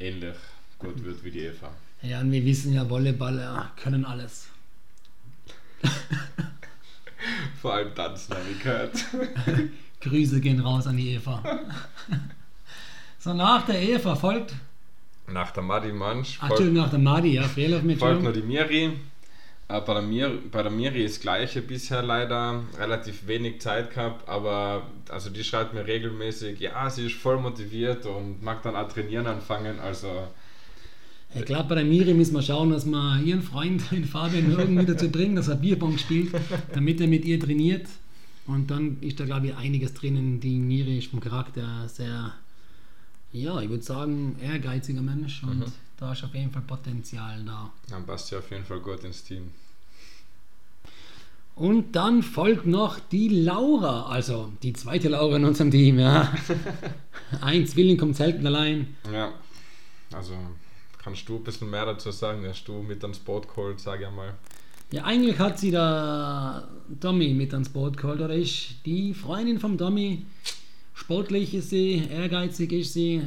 ähnlich 0.00 0.36
gut 0.78 1.04
wird 1.04 1.24
wie 1.24 1.30
die 1.30 1.40
Eva. 1.40 1.70
Ja, 2.02 2.20
und 2.20 2.30
wir 2.30 2.44
wissen 2.44 2.72
ja, 2.72 2.88
Volleyballer 2.88 3.72
können 3.76 4.04
alles. 4.04 4.48
Vor 7.60 7.74
allem 7.74 7.94
tanzen, 7.94 8.34
habe 8.34 8.44
ich 8.50 8.62
gehört. 8.62 9.04
Grüße 10.00 10.40
gehen 10.40 10.60
raus 10.60 10.86
an 10.86 10.96
die 10.96 11.14
Eva. 11.14 11.42
so, 13.18 13.34
nach 13.34 13.66
der 13.66 13.80
Eva 13.80 14.14
folgt, 14.14 14.54
Nach 15.26 15.50
der 15.50 15.62
Madi 15.62 15.92
Mansch 15.92 16.38
ach, 16.40 16.50
Entschuldigung, 16.50 16.82
nach 16.82 16.90
der 16.90 16.98
Madi, 16.98 17.34
ja, 17.34 17.42
Fehler 17.42 17.82
mit 17.82 17.98
folgt 17.98 18.22
noch 18.22 18.32
die 18.32 18.42
Miri. 18.42 18.92
Äh, 19.68 19.80
bei, 19.80 19.94
der 19.94 20.02
Mir 20.02 20.38
bei 20.52 20.62
der 20.62 20.70
Miri 20.70 21.04
ist 21.04 21.16
das 21.16 21.22
gleiche 21.22 21.60
bisher 21.60 22.02
leider, 22.02 22.62
relativ 22.78 23.26
wenig 23.26 23.60
Zeit 23.60 23.92
gehabt, 23.92 24.28
aber 24.28 24.86
also 25.08 25.30
die 25.30 25.42
schreibt 25.42 25.74
mir 25.74 25.84
regelmäßig, 25.86 26.60
ja, 26.60 26.88
sie 26.88 27.06
ist 27.06 27.16
voll 27.16 27.40
motiviert 27.40 28.06
und 28.06 28.42
mag 28.42 28.62
dann 28.62 28.76
auch 28.76 28.86
trainieren 28.86 29.26
anfangen, 29.26 29.80
also 29.80 30.28
Ich 31.38 31.44
glaube, 31.44 31.68
bei 31.68 31.74
der 31.76 31.84
Miri 31.84 32.14
müssen 32.14 32.34
wir 32.34 32.42
schauen, 32.42 32.70
dass 32.70 32.86
wir 32.86 33.20
ihren 33.24 33.42
Freund, 33.42 33.82
den 33.90 34.04
Fabian, 34.04 34.50
irgendwie 34.50 34.86
dazu 34.86 35.10
bringen, 35.10 35.36
dass 35.36 35.48
er 35.48 35.56
Bierpong 35.56 35.98
spielt, 35.98 36.32
damit 36.72 37.00
er 37.00 37.06
mit 37.06 37.24
ihr 37.24 37.38
trainiert. 37.38 37.86
Und 38.46 38.70
dann 38.70 38.98
ist 39.00 39.18
da, 39.20 39.24
glaube 39.24 39.48
ich, 39.48 39.56
einiges 39.56 39.92
drinnen. 39.94 40.40
Die 40.40 40.56
Miri 40.56 40.98
ist 40.98 41.08
vom 41.08 41.20
Charakter 41.20 41.88
sehr, 41.88 42.32
Ja, 43.32 43.60
ich 43.60 43.68
würde 43.68 43.82
sagen, 43.82 44.36
ehrgeiziger 44.40 45.02
Mensch 45.02 45.42
und 45.42 45.64
da 45.98 46.12
ist 46.12 46.24
auf 46.24 46.34
jeden 46.34 46.50
Fall 46.50 46.62
Potenzial 46.62 47.42
da. 47.44 47.70
Dann 47.90 48.06
passt 48.06 48.30
ja 48.30 48.38
auf 48.38 48.50
jeden 48.50 48.64
Fall 48.64 48.80
gut 48.80 49.02
ins 49.04 49.24
Team. 49.24 49.50
Und 51.56 51.96
dann 51.96 52.22
folgt 52.22 52.66
noch 52.66 52.98
die 53.00 53.28
Laura, 53.28 54.06
also 54.06 54.52
die 54.62 54.74
zweite 54.74 55.08
Laura 55.08 55.36
in 55.36 55.44
unserem 55.46 55.70
Team, 55.70 55.98
ja. 55.98 56.32
Ein 57.40 57.66
Zwilling 57.66 57.96
kommt 57.96 58.14
selten 58.16 58.46
allein. 58.46 58.94
Ja, 59.10 59.32
also 60.12 60.34
kannst 61.06 61.28
du 61.28 61.36
ein 61.36 61.44
bisschen 61.44 61.70
mehr 61.70 61.86
dazu 61.86 62.10
sagen? 62.10 62.44
Hast 62.48 62.64
du 62.66 62.82
mit 62.82 63.00
ans 63.04 63.20
Boot 63.20 63.46
geholt, 63.46 63.78
sag 63.78 64.00
ich 64.00 64.10
mal. 64.10 64.34
Ja, 64.90 65.04
eigentlich 65.04 65.38
hat 65.38 65.56
sie 65.56 65.70
der 65.70 66.66
Tommy 66.98 67.32
mit 67.32 67.52
ans 67.52 67.68
Boot 67.68 67.96
geholt, 67.96 68.20
oder 68.20 68.34
ich, 68.34 68.78
die 68.84 69.14
Freundin 69.14 69.60
vom 69.60 69.78
Tommy. 69.78 70.26
Sportlich 70.94 71.54
ist 71.54 71.70
sie, 71.70 72.02
ehrgeizig 72.10 72.72
ist 72.72 72.92
sie, 72.92 73.22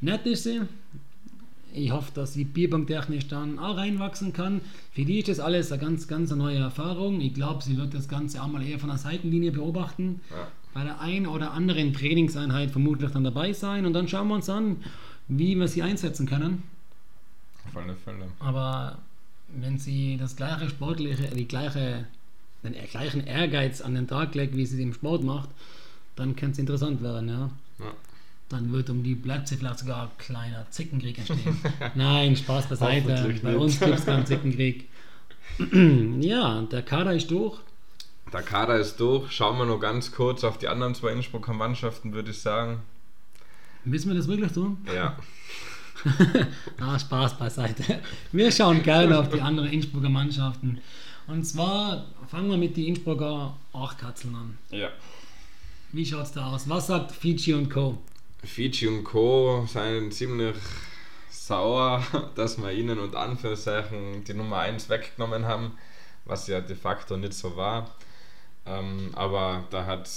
nett 0.00 0.26
ist 0.26 0.42
sie. 0.42 0.62
Ich 1.72 1.92
hoffe, 1.92 2.10
dass 2.14 2.32
sie 2.32 2.42
bierbanktechnisch 2.42 3.28
dann 3.28 3.60
auch 3.60 3.76
reinwachsen 3.76 4.32
kann. 4.32 4.60
Für 4.90 5.04
die 5.04 5.20
ist 5.20 5.28
das 5.28 5.38
alles 5.38 5.70
eine 5.70 5.80
ganz, 5.80 6.08
ganz 6.08 6.32
neue 6.32 6.58
Erfahrung. 6.58 7.20
Ich 7.20 7.34
glaube, 7.34 7.62
sie 7.62 7.76
wird 7.76 7.94
das 7.94 8.08
Ganze 8.08 8.42
auch 8.42 8.48
mal 8.48 8.66
eher 8.66 8.80
von 8.80 8.88
der 8.88 8.98
Seitenlinie 8.98 9.52
beobachten. 9.52 10.20
Ja. 10.30 10.48
Bei 10.74 10.82
der 10.82 11.00
einen 11.00 11.28
oder 11.28 11.52
anderen 11.52 11.92
Trainingseinheit 11.92 12.72
vermutlich 12.72 13.12
dann 13.12 13.22
dabei 13.22 13.52
sein 13.52 13.86
und 13.86 13.92
dann 13.92 14.08
schauen 14.08 14.26
wir 14.26 14.34
uns 14.34 14.48
an, 14.48 14.78
wie 15.28 15.54
wir 15.54 15.68
sie 15.68 15.82
einsetzen 15.82 16.26
können. 16.26 16.64
Auf 17.68 17.76
alle 17.82 17.94
Fälle. 17.94 18.26
Aber 18.40 18.98
wenn 19.48 19.78
sie 19.78 20.16
das 20.18 20.36
gleiche 20.36 20.68
sportliche, 20.68 21.28
die 21.34 21.48
gleiche, 21.48 22.06
den 22.62 22.74
gleichen 22.90 23.26
Ehrgeiz 23.26 23.80
an 23.80 23.94
den 23.94 24.06
Tag 24.06 24.34
legt, 24.34 24.56
wie 24.56 24.66
sie 24.66 24.76
es 24.76 24.82
im 24.82 24.94
Sport 24.94 25.22
macht, 25.22 25.48
dann 26.16 26.36
könnte 26.36 26.52
es 26.52 26.58
interessant 26.58 27.02
werden, 27.02 27.28
ja. 27.28 27.50
Ja. 27.78 27.92
Dann 28.48 28.72
wird 28.72 28.88
um 28.90 29.02
die 29.02 29.14
Plätze 29.14 29.56
vielleicht 29.56 29.80
sogar 29.80 30.04
ein 30.04 30.18
kleiner 30.18 30.66
Zickenkrieg 30.70 31.18
entstehen. 31.18 31.58
Nein, 31.94 32.34
Spaß 32.34 32.68
beiseite. 32.68 33.34
Bei 33.42 33.56
uns 33.56 33.78
gibt 33.78 33.94
es 33.94 34.06
keinen 34.06 34.26
Zickenkrieg. 34.26 34.88
ja, 36.20 36.62
der 36.62 36.82
Kader 36.82 37.12
ist 37.14 37.30
durch. 37.30 37.58
Der 38.32 38.42
Kader 38.42 38.78
ist 38.78 38.98
durch. 39.00 39.30
Schauen 39.32 39.58
wir 39.58 39.66
noch 39.66 39.78
ganz 39.78 40.12
kurz 40.12 40.44
auf 40.44 40.58
die 40.58 40.68
anderen 40.68 40.94
zwei 40.94 41.12
Innsbrucker 41.12 41.52
Mannschaften, 41.52 42.12
würde 42.12 42.30
ich 42.30 42.40
sagen. 42.40 42.82
Müssen 43.84 44.10
wir 44.10 44.16
das 44.16 44.28
wirklich 44.28 44.52
tun? 44.52 44.78
Ja, 44.94 45.16
Ah, 46.80 46.98
Spaß 46.98 47.38
beiseite. 47.38 48.00
Wir 48.32 48.52
schauen 48.52 48.82
gerne 48.82 49.18
auf 49.18 49.28
die 49.28 49.40
anderen 49.40 49.70
Innsbrucker 49.70 50.08
Mannschaften. 50.08 50.80
Und 51.26 51.44
zwar 51.44 52.06
fangen 52.28 52.50
wir 52.50 52.56
mit 52.56 52.76
den 52.76 52.86
Innsbrucker 52.86 53.56
Achtkatzeln 53.72 54.34
an. 54.34 54.58
ja. 54.70 54.88
Wie 55.90 56.04
schaut's 56.04 56.32
da 56.32 56.52
aus? 56.52 56.68
Was 56.68 56.88
sagt 56.88 57.12
Fiji 57.12 57.54
und 57.54 57.70
Co.? 57.70 57.96
Fiji 58.44 58.86
und 58.88 59.04
Co. 59.04 59.66
sind 59.66 60.12
ziemlich 60.12 60.54
sauer, 61.30 62.02
dass 62.34 62.58
wir 62.58 62.72
ihnen 62.72 62.98
und 62.98 63.16
Anführungszeichen 63.16 64.22
die 64.24 64.34
Nummer 64.34 64.58
1 64.58 64.90
weggenommen 64.90 65.46
haben, 65.46 65.78
was 66.26 66.46
ja 66.46 66.60
de 66.60 66.76
facto 66.76 67.16
nicht 67.16 67.32
so 67.32 67.56
war. 67.56 67.94
Ähm, 68.66 69.12
aber 69.14 69.64
da 69.70 69.86
hat 69.86 70.10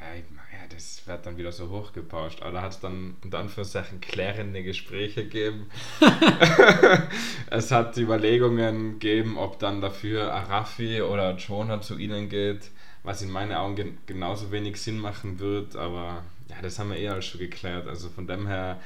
ja, 0.00 0.22
das 0.70 1.06
wird 1.06 1.26
dann 1.26 1.36
wieder 1.36 1.52
so 1.52 1.68
hochgepauscht, 1.70 2.42
aber 2.42 2.52
da 2.52 2.62
hat 2.62 2.72
es 2.72 2.80
dann 2.80 3.16
unter 3.22 3.38
Anführungszeichen 3.38 4.00
klärende 4.00 4.62
Gespräche 4.62 5.24
gegeben. 5.24 5.70
es 7.50 7.70
hat 7.70 7.96
Überlegungen 7.96 8.98
gegeben, 8.98 9.38
ob 9.38 9.58
dann 9.58 9.80
dafür 9.80 10.32
Arafi 10.32 11.02
oder 11.02 11.36
Jonah 11.36 11.80
zu 11.80 11.98
ihnen 11.98 12.28
geht, 12.28 12.70
was 13.02 13.22
in 13.22 13.30
meinen 13.30 13.52
Augen 13.52 13.76
gen 13.76 13.98
genauso 14.06 14.50
wenig 14.50 14.80
Sinn 14.80 14.98
machen 14.98 15.38
wird, 15.38 15.76
aber 15.76 16.24
ja, 16.48 16.56
das 16.62 16.78
haben 16.78 16.90
wir 16.90 16.98
eh 16.98 17.08
alles 17.08 17.26
schon 17.26 17.40
geklärt. 17.40 17.86
Also 17.86 18.08
von 18.08 18.26
dem 18.26 18.46
her, 18.46 18.80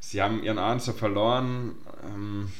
sie 0.00 0.22
haben 0.22 0.42
ihren 0.42 0.58
Answer 0.58 0.94
verloren. 0.94 1.74
Ähm, 2.04 2.52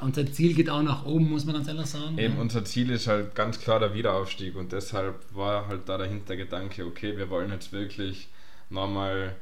unser 0.00 0.30
Ziel 0.30 0.54
geht 0.54 0.70
auch 0.70 0.82
nach 0.82 1.04
oben, 1.04 1.30
muss 1.30 1.44
man 1.44 1.54
ganz 1.54 1.68
ehrlich 1.68 1.86
sagen. 1.86 2.18
Eben 2.18 2.34
ja. 2.34 2.40
unser 2.40 2.64
Ziel 2.64 2.90
ist 2.90 3.06
halt 3.06 3.34
ganz 3.34 3.58
klar 3.60 3.80
der 3.80 3.94
Wiederaufstieg 3.94 4.56
und 4.56 4.72
deshalb 4.72 5.14
war 5.34 5.68
halt 5.68 5.88
da 5.88 5.98
der 5.98 6.08
Hintergedanke, 6.08 6.84
okay, 6.84 7.16
wir 7.16 7.30
wollen 7.30 7.50
jetzt 7.50 7.72
wirklich 7.72 8.28
nochmal 8.70 9.34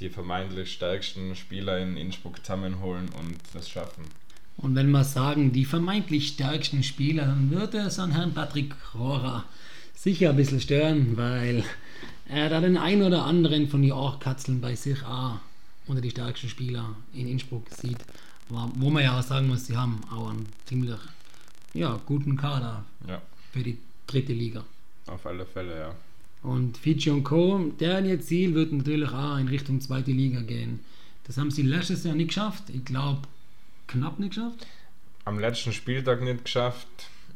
die 0.00 0.08
vermeintlich 0.08 0.72
stärksten 0.72 1.34
Spieler 1.34 1.78
in 1.78 1.96
Innsbruck 1.96 2.38
zusammenholen 2.44 3.08
und 3.18 3.36
das 3.52 3.68
schaffen. 3.68 4.04
Und 4.56 4.74
wenn 4.74 4.90
wir 4.90 5.04
sagen, 5.04 5.52
die 5.52 5.64
vermeintlich 5.64 6.28
stärksten 6.28 6.82
Spieler, 6.82 7.26
dann 7.26 7.50
würde 7.50 7.78
es 7.78 7.98
an 7.98 8.12
Herrn 8.12 8.34
Patrick 8.34 8.74
Rohrer 8.94 9.44
sicher 9.94 10.30
ein 10.30 10.36
bisschen 10.36 10.60
stören, 10.60 11.16
weil 11.16 11.64
er 12.28 12.48
da 12.48 12.60
den 12.60 12.76
einen 12.76 13.02
oder 13.02 13.24
anderen 13.24 13.68
von 13.68 13.82
den 13.82 13.92
Orchkatzeln 13.92 14.60
bei 14.60 14.74
sich 14.74 15.02
auch 15.04 15.38
unter 15.86 16.00
die 16.00 16.10
stärksten 16.10 16.48
Spieler 16.48 16.96
in 17.14 17.28
Innsbruck 17.28 17.66
sieht. 17.70 17.98
Wo 18.48 18.90
man 18.90 19.02
ja 19.02 19.18
auch 19.18 19.22
sagen 19.22 19.48
muss, 19.48 19.66
sie 19.66 19.76
haben 19.76 20.00
auch 20.10 20.30
einen 20.30 20.46
ziemlich 20.64 20.98
ja, 21.74 22.00
guten 22.06 22.36
Kader 22.36 22.84
Ja, 23.06 23.20
für 23.52 23.62
die 23.62 23.78
dritte 24.06 24.32
Liga. 24.32 24.64
auf 25.06 25.26
alle 25.26 25.44
Fälle, 25.44 25.78
ja. 25.78 25.94
Und 26.42 26.78
Fiji 26.78 27.10
und 27.10 27.24
Co., 27.24 27.58
deren 27.80 28.06
ihr 28.06 28.20
Ziel 28.20 28.54
wird 28.54 28.72
natürlich 28.72 29.10
auch 29.10 29.36
in 29.38 29.48
Richtung 29.48 29.80
zweite 29.80 30.12
Liga 30.12 30.40
gehen. 30.40 30.80
Das 31.24 31.36
haben 31.36 31.50
sie 31.50 31.62
letztes 31.62 32.04
Jahr 32.04 32.14
nicht 32.14 32.28
geschafft. 32.28 32.70
Ich 32.70 32.84
glaube, 32.84 33.22
knapp 33.86 34.18
nicht 34.18 34.30
geschafft. 34.34 34.66
Am 35.24 35.38
letzten 35.38 35.72
Spieltag 35.72 36.22
nicht 36.22 36.44
geschafft. 36.44 36.86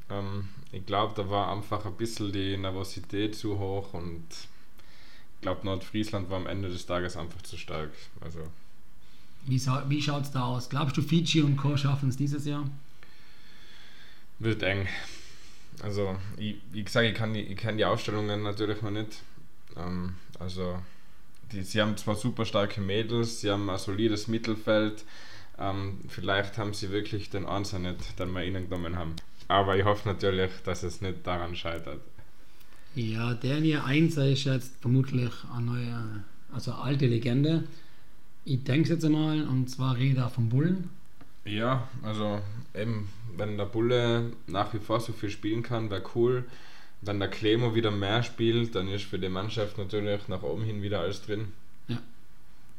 Ähm, 0.09 0.49
ich 0.71 0.87
glaube, 0.87 1.13
da 1.17 1.29
war 1.29 1.53
einfach 1.53 1.85
ein 1.85 1.97
bisschen 1.97 2.33
die 2.33 2.57
Nervosität 2.57 3.35
zu 3.35 3.59
hoch 3.59 3.93
und 3.93 4.25
ich 4.31 5.41
glaube, 5.43 5.67
Nordfriesland 5.67 6.31
war 6.31 6.39
am 6.39 6.47
Ende 6.47 6.71
des 6.71 6.87
Tages 6.87 7.17
einfach 7.17 7.43
zu 7.43 7.59
stark. 7.59 7.91
Also 8.21 8.39
Wie, 9.47 9.61
wie 9.61 10.03
schaut 10.03 10.23
es 10.23 10.31
da 10.31 10.45
aus? 10.45 10.69
Glaubst 10.69 10.97
du, 10.97 11.03
Fiji 11.03 11.43
und 11.43 11.57
Co. 11.57 11.77
schaffen 11.77 12.09
es 12.09 12.17
dieses 12.17 12.45
Jahr? 12.47 12.65
Wird 14.39 14.63
eng. 14.63 14.87
Also, 15.83 16.17
ich, 16.37 16.57
wie 16.73 16.85
gesagt, 16.85 17.07
ich 17.07 17.15
kann 17.15 17.35
die, 17.35 17.41
ich 17.41 17.57
kenn 17.57 17.77
die 17.77 17.85
Ausstellungen 17.85 18.43
natürlich 18.43 18.83
noch 18.83 18.91
nicht. 18.91 19.21
Ähm, 19.77 20.15
also, 20.39 20.79
die, 21.51 21.63
sie 21.63 21.81
haben 21.81 21.97
zwar 21.97 22.15
super 22.15 22.45
starke 22.45 22.81
Mädels, 22.81 23.41
sie 23.41 23.51
haben 23.51 23.69
ein 23.69 23.79
solides 23.79 24.29
Mittelfeld. 24.29 25.05
Ähm, 25.59 26.01
vielleicht 26.09 26.59
haben 26.59 26.75
sie 26.75 26.91
wirklich 26.91 27.31
den 27.31 27.47
Answer 27.47 27.79
nicht, 27.79 28.19
den 28.19 28.33
wir 28.33 28.45
ihnen 28.45 28.69
genommen 28.69 28.97
haben. 28.97 29.17
Aber 29.49 29.77
ich 29.77 29.85
hoffe 29.85 30.09
natürlich, 30.09 30.51
dass 30.65 30.83
es 30.83 31.01
nicht 31.01 31.27
daran 31.27 31.55
scheitert. 31.57 32.01
Ja, 32.95 33.35
der 33.35 33.57
hier 33.57 33.85
Einser 33.85 34.27
ist 34.29 34.45
jetzt 34.45 34.73
vermutlich 34.81 35.33
eine 35.55 35.65
neue, 35.65 36.25
also 36.53 36.73
eine 36.73 36.83
alte 36.83 37.07
Legende. 37.07 37.65
Ich 38.45 38.65
denke 38.65 38.91
jetzt 38.91 39.05
einmal, 39.05 39.47
und 39.47 39.71
zwar 39.71 39.97
rede 39.97 40.11
ich 40.11 40.17
da 40.17 40.29
vom 40.29 40.49
Bullen. 40.49 40.91
Ja, 41.45 41.89
also 42.03 42.41
eben, 42.75 43.09
wenn 43.37 43.57
der 43.57 43.67
Bulle 43.67 44.33
nach 44.47 44.73
wie 44.75 44.79
vor 44.79 45.01
so 45.01 45.13
viel 45.13 45.31
spielen 45.31 45.63
kann, 45.63 45.91
wäre 45.91 46.03
cool. 46.15 46.45
Wenn 47.01 47.19
der 47.19 47.29
Clemo 47.29 47.75
wieder 47.75 47.91
mehr 47.91 48.23
spielt, 48.23 48.75
dann 48.75 48.89
ist 48.89 49.05
für 49.05 49.19
die 49.19 49.29
Mannschaft 49.29 49.79
natürlich 49.79 50.29
nach 50.29 50.43
oben 50.43 50.65
hin 50.65 50.83
wieder 50.83 51.01
alles 51.01 51.23
drin. 51.23 51.49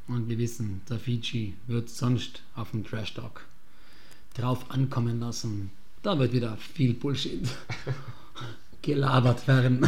Und 0.08 0.28
wir 0.28 0.38
wissen, 0.38 0.82
der 0.89 0.99
Fiji 0.99 1.54
wird 1.67 1.89
sonst 1.89 2.41
auf 2.56 2.71
dem 2.71 2.84
Trash 2.84 3.13
Talk 3.13 3.45
drauf 4.34 4.69
ankommen 4.69 5.19
lassen. 5.19 5.71
Da 6.02 6.19
wird 6.19 6.34
wieder 6.34 6.58
viel 6.58 6.93
Bullshit 6.93 7.47
gelabert 8.82 9.47
werden. 9.47 9.88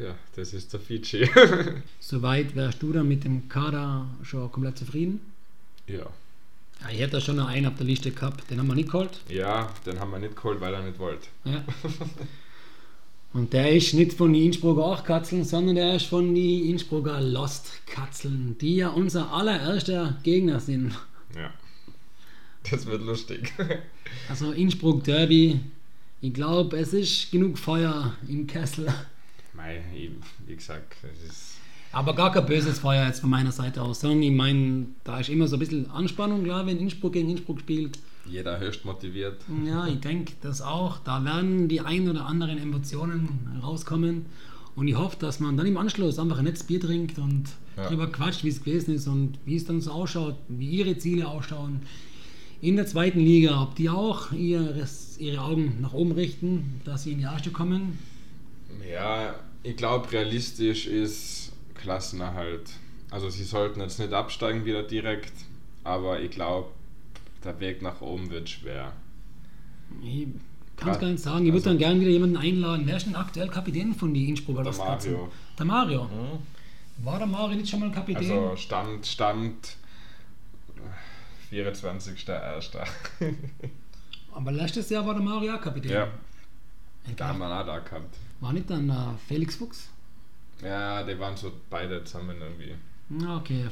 Ja, 0.00 0.14
das 0.34 0.52
ist 0.52 0.72
der 0.72 0.80
Fiji. 0.80 1.28
Soweit 2.00 2.56
wärst 2.56 2.82
du 2.82 2.92
dann 2.92 3.06
mit 3.06 3.24
dem 3.24 3.48
Kader 3.48 4.06
schon 4.22 4.50
komplett 4.50 4.78
zufrieden? 4.78 5.20
ja. 5.86 6.06
Ja, 6.82 6.88
ich 6.90 7.00
hätte 7.00 7.12
da 7.12 7.20
schon 7.20 7.36
noch 7.36 7.48
einen 7.48 7.66
auf 7.66 7.76
der 7.76 7.84
Liste 7.84 8.10
gehabt, 8.10 8.50
den 8.50 8.58
haben 8.58 8.68
wir 8.68 8.74
nicht 8.74 8.90
geholt. 8.90 9.20
Ja, 9.28 9.70
den 9.84 10.00
haben 10.00 10.12
wir 10.12 10.18
nicht 10.18 10.34
geholt, 10.34 10.62
weil 10.62 10.72
er 10.72 10.82
nicht 10.82 10.98
wollte. 10.98 11.26
Ja. 11.44 11.62
Und 13.32 13.52
der 13.52 13.70
ist 13.72 13.94
nicht 13.94 14.14
von 14.14 14.32
den 14.32 14.42
Innsbrucker 14.42 14.86
Achtkatzeln, 14.86 15.44
sondern 15.44 15.76
der 15.76 15.96
ist 15.96 16.06
von 16.06 16.34
den 16.34 16.70
Innsbrucker 16.70 17.20
Lost-Katzeln, 17.20 18.56
die 18.58 18.76
ja 18.76 18.88
unser 18.88 19.30
allererster 19.32 20.18
Gegner 20.22 20.58
sind. 20.58 20.98
Ja. 21.36 21.52
Das 22.70 22.86
wird 22.86 23.02
lustig. 23.02 23.52
Also 24.28 24.52
Innsbruck 24.52 25.04
Derby. 25.04 25.60
Ich 26.20 26.34
glaube, 26.34 26.78
es 26.78 26.92
ist 26.92 27.30
genug 27.30 27.58
Feuer 27.58 28.14
im 28.26 28.46
Kessel. 28.46 28.88
Mei, 29.54 29.80
wie 30.46 30.54
gesagt, 30.56 30.96
das 31.02 31.30
ist. 31.30 31.54
Aber 31.92 32.14
gar 32.14 32.30
kein 32.32 32.46
böses 32.46 32.78
Feuer 32.78 33.06
jetzt 33.06 33.20
von 33.20 33.30
meiner 33.30 33.50
Seite 33.50 33.82
aus, 33.82 34.00
sondern 34.00 34.22
ich 34.22 34.30
meine, 34.30 34.86
da 35.02 35.18
ist 35.18 35.28
immer 35.28 35.48
so 35.48 35.56
ein 35.56 35.58
bisschen 35.58 35.90
Anspannung, 35.90 36.44
klar, 36.44 36.64
wenn 36.66 36.78
Innsbruck 36.78 37.14
gegen 37.14 37.28
Innsbruck 37.30 37.60
spielt. 37.60 37.98
Jeder 38.26 38.60
höchst 38.60 38.84
motiviert. 38.84 39.40
Ja, 39.66 39.88
ich 39.88 39.98
denke 39.98 40.34
das 40.40 40.62
auch. 40.62 40.98
Da 41.00 41.24
werden 41.24 41.66
die 41.66 41.80
ein 41.80 42.08
oder 42.08 42.26
anderen 42.26 42.58
Emotionen 42.58 43.58
rauskommen. 43.60 44.26
Und 44.76 44.86
ich 44.86 44.94
hoffe, 44.96 45.16
dass 45.18 45.40
man 45.40 45.56
dann 45.56 45.66
im 45.66 45.76
Anschluss 45.76 46.18
einfach 46.20 46.38
ein 46.38 46.44
nettes 46.44 46.62
Bier 46.62 46.80
trinkt 46.80 47.18
und 47.18 47.44
Ja. 47.76 47.88
drüber 47.88 48.06
quatscht, 48.06 48.44
wie 48.44 48.48
es 48.50 48.62
gewesen 48.62 48.94
ist 48.94 49.08
und 49.08 49.38
wie 49.44 49.56
es 49.56 49.64
dann 49.64 49.80
so 49.80 49.90
ausschaut, 49.90 50.36
wie 50.48 50.68
ihre 50.68 50.96
Ziele 50.98 51.26
ausschauen. 51.26 51.80
In 52.60 52.76
der 52.76 52.86
zweiten 52.86 53.18
Liga, 53.20 53.60
ob 53.62 53.74
die 53.74 53.88
auch 53.90 54.30
ihres, 54.32 55.16
ihre 55.18 55.40
Augen 55.40 55.78
nach 55.80 55.92
oben 55.92 56.12
richten, 56.12 56.80
dass 56.84 57.02
sie 57.02 57.12
in 57.12 57.18
die 57.18 57.24
erste 57.24 57.50
kommen. 57.50 57.98
Ja, 58.88 59.19
ich 59.62 59.76
glaube, 59.76 60.10
realistisch 60.12 60.86
ist 60.86 61.52
Klassenerhalt. 61.74 62.70
Also 63.10 63.28
sie 63.28 63.44
sollten 63.44 63.80
jetzt 63.80 63.98
nicht 63.98 64.12
absteigen 64.12 64.64
wieder 64.64 64.82
direkt, 64.82 65.32
aber 65.84 66.20
ich 66.20 66.30
glaube, 66.30 66.70
der 67.44 67.58
Weg 67.60 67.82
nach 67.82 68.00
oben 68.00 68.30
wird 68.30 68.48
schwer. 68.48 68.92
Ich 70.02 70.28
kann 70.76 70.90
es 70.90 70.98
gar 70.98 71.08
nicht 71.08 71.22
sagen. 71.22 71.44
Ich 71.46 71.52
würde 71.52 71.56
also- 71.56 71.70
dann 71.70 71.78
gerne 71.78 72.00
wieder 72.00 72.10
jemanden 72.10 72.36
einladen. 72.36 72.86
Wer 72.86 72.96
ist 72.96 73.06
denn 73.06 73.16
aktuell 73.16 73.48
Kapitän 73.48 73.94
von 73.94 74.14
die 74.14 74.28
Innsbrucker? 74.28 74.62
Der? 74.62 74.72
Mario. 74.72 75.28
Der 75.58 75.66
Mario. 75.66 76.10
War 76.98 77.18
der 77.18 77.26
Mario 77.26 77.56
nicht 77.56 77.68
schon 77.68 77.80
mal 77.80 77.90
Kapitän? 77.90 78.30
Also 78.30 78.56
Stand, 78.56 79.06
Stand 79.06 79.76
äh, 81.50 81.62
24.01. 81.62 82.86
Aber 84.32 84.52
letztes 84.52 84.90
Jahr 84.90 85.04
war 85.06 85.14
der 85.14 85.22
Mario 85.22 85.54
auch 85.54 85.60
Kapitän. 85.60 85.90
ja, 85.90 86.08
da 87.16 87.28
haben 87.28 87.38
wir 87.38 87.46
auch 87.46 87.66
da 87.66 87.78
gehabt. 87.78 88.16
War 88.40 88.52
nicht 88.52 88.68
dann 88.70 88.88
äh, 88.90 88.94
Felix 89.28 89.56
Fuchs? 89.56 89.88
Ja, 90.62 91.02
die 91.02 91.18
waren 91.18 91.36
so 91.36 91.52
beide 91.70 92.04
zusammen 92.04 92.36
irgendwie. 92.40 92.74
Okay. 93.26 93.66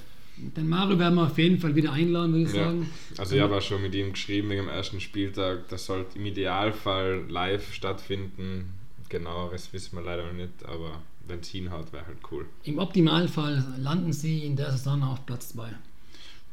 Den 0.57 0.69
Mario 0.69 0.99
werden 0.99 1.17
wir 1.17 1.25
auf 1.25 1.37
jeden 1.37 1.59
Fall 1.59 1.75
wieder 1.75 1.93
einladen, 1.93 2.33
würde 2.33 2.45
ich 2.49 2.55
Ja. 2.57 2.65
sagen. 2.67 2.89
Also 3.19 3.35
ich 3.37 3.43
habe 3.43 3.57
auch 3.57 3.63
schon 3.63 3.83
mit 3.83 3.95
ihm 3.95 4.13
geschrieben 4.13 4.49
wegen 4.51 4.63
dem 4.63 4.69
ersten 4.71 5.01
Spieltag, 5.01 5.69
das 5.69 5.85
sollte 5.87 6.17
im 6.19 6.27
Idealfall 6.27 7.25
live 7.29 7.73
stattfinden. 7.75 8.73
Genaueres 9.09 9.73
wissen 9.73 9.97
wir 9.97 10.05
leider 10.05 10.27
noch 10.27 10.33
nicht, 10.35 10.65
aber 10.65 11.01
wenn 11.27 11.41
es 11.41 11.49
hinhaut, 11.49 11.93
wäre 11.93 12.07
halt 12.07 12.19
cool. 12.31 12.47
Im 12.65 12.79
Optimalfall 12.79 13.65
landen 13.79 14.13
sie 14.13 14.45
in 14.47 14.55
der 14.57 14.71
Saison 14.71 15.03
auf 15.03 15.27
Platz 15.27 15.49
2. 15.51 15.71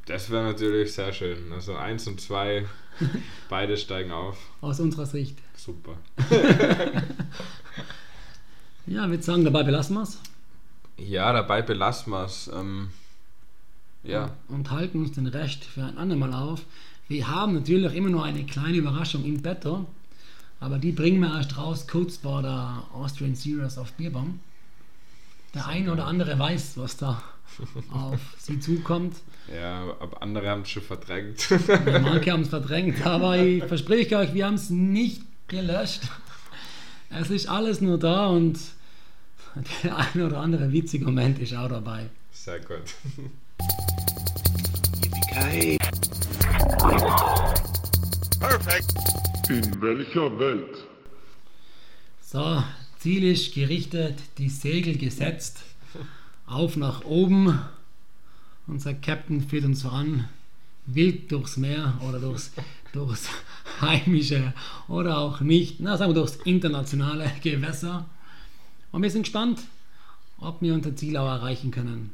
Das 0.08 0.30
wäre 0.30 0.44
natürlich 0.44 0.94
sehr 0.94 1.14
schön. 1.14 1.52
Also 1.54 1.76
1 1.76 2.08
und 2.08 2.20
2, 2.22 2.66
beide 3.50 3.78
steigen 3.78 4.12
auf. 4.12 4.38
Aus 4.62 4.80
unserer 4.80 5.06
Sicht. 5.06 5.38
Super. 5.56 5.98
Ja, 8.88 9.04
ich 9.06 9.10
würde 9.12 9.24
sagen, 9.24 9.44
dabei 9.44 9.64
belassen 9.64 9.96
wir 9.96 10.04
es. 10.04 10.20
Ja, 10.98 11.34
dabei 11.34 11.62
belassen 11.62 12.12
wir 12.12 12.26
es. 12.26 12.50
Ähm, 12.54 12.90
ja, 14.04 14.32
Und 14.48 14.70
halten 14.72 15.00
uns 15.00 15.14
den 15.14 15.28
Rest 15.28 15.66
für 15.66 15.84
ein 15.84 15.98
andermal 15.98 16.34
auf. 16.34 16.62
Wir 17.08 17.28
haben 17.28 17.54
natürlich 17.56 17.94
immer 17.96 18.10
noch 18.10 18.24
eine 18.24 18.44
kleine 18.46 18.78
Überraschung 18.78 19.26
im 19.26 19.42
Betto. 19.42 19.86
Aber 20.60 20.78
die 20.78 20.92
bringen 20.92 21.20
wir 21.20 21.36
erst 21.36 21.58
raus, 21.58 21.88
kurz 21.88 22.18
vor 22.18 22.42
der 22.42 22.84
Austrian 22.94 23.36
Series 23.36 23.78
auf 23.78 23.92
Bierbaum. 23.94 24.40
Der 25.54 25.68
eine 25.68 25.92
oder 25.92 26.06
andere 26.06 26.38
weiß, 26.38 26.78
was 26.78 26.98
da 26.98 27.22
auf 27.92 28.20
sie 28.38 28.60
zukommt. 28.60 29.16
ja, 29.54 29.84
aber 30.00 30.22
andere 30.22 30.50
haben 30.50 30.62
es 30.62 30.70
schon 30.70 30.84
verdrängt. 30.84 31.50
Ja, 31.50 32.00
Manche 32.00 32.32
haben 32.32 32.42
es 32.42 32.50
verdrängt, 32.50 33.06
aber 33.06 33.38
ich 33.38 33.64
verspreche 33.64 34.18
euch, 34.18 34.34
wir 34.34 34.46
haben 34.46 34.56
es 34.56 34.70
nicht 34.70 35.24
gelöscht. 35.48 36.02
Es 37.18 37.30
ist 37.30 37.48
alles 37.48 37.80
nur 37.80 37.98
da 37.98 38.28
und 38.28 38.60
der 39.84 39.96
eine 39.96 40.26
oder 40.26 40.40
andere 40.42 40.74
witzige 40.74 41.06
Moment 41.06 41.40
ist 41.40 41.56
auch 41.56 41.70
dabei. 41.70 42.10
Sehr 42.32 42.60
gut. 42.60 42.94
In 49.48 49.82
welcher 49.82 50.40
Welt? 50.40 50.84
So, 52.22 52.62
Ziel 53.00 53.24
ist 53.24 53.54
gerichtet, 53.54 54.20
die 54.38 54.50
Segel 54.50 54.98
gesetzt, 54.98 55.60
auf 56.46 56.76
nach 56.76 57.06
oben. 57.06 57.62
Unser 58.68 58.94
Captain 58.94 59.48
führt 59.48 59.64
uns 59.64 59.84
voran, 59.84 60.28
wild 60.86 61.32
durchs 61.32 61.56
Meer 61.56 61.98
oder 62.06 62.20
durchs, 62.20 62.52
durchs 62.96 63.30
heimische 63.82 64.54
oder 64.88 65.18
auch 65.20 65.42
nicht, 65.42 65.80
na 65.80 65.98
sagen 65.98 66.12
wir 66.12 66.16
durchs 66.16 66.38
internationale 66.38 67.32
Gewässer. 67.42 68.06
Und 68.92 69.04
wir 69.04 69.12
sind 69.12 69.24
gespannt, 69.24 69.60
ob 70.40 70.62
wir 70.62 70.74
unser 70.74 70.96
Ziel 70.96 71.18
auch 71.18 71.28
erreichen 71.28 71.72
können. 71.72 72.14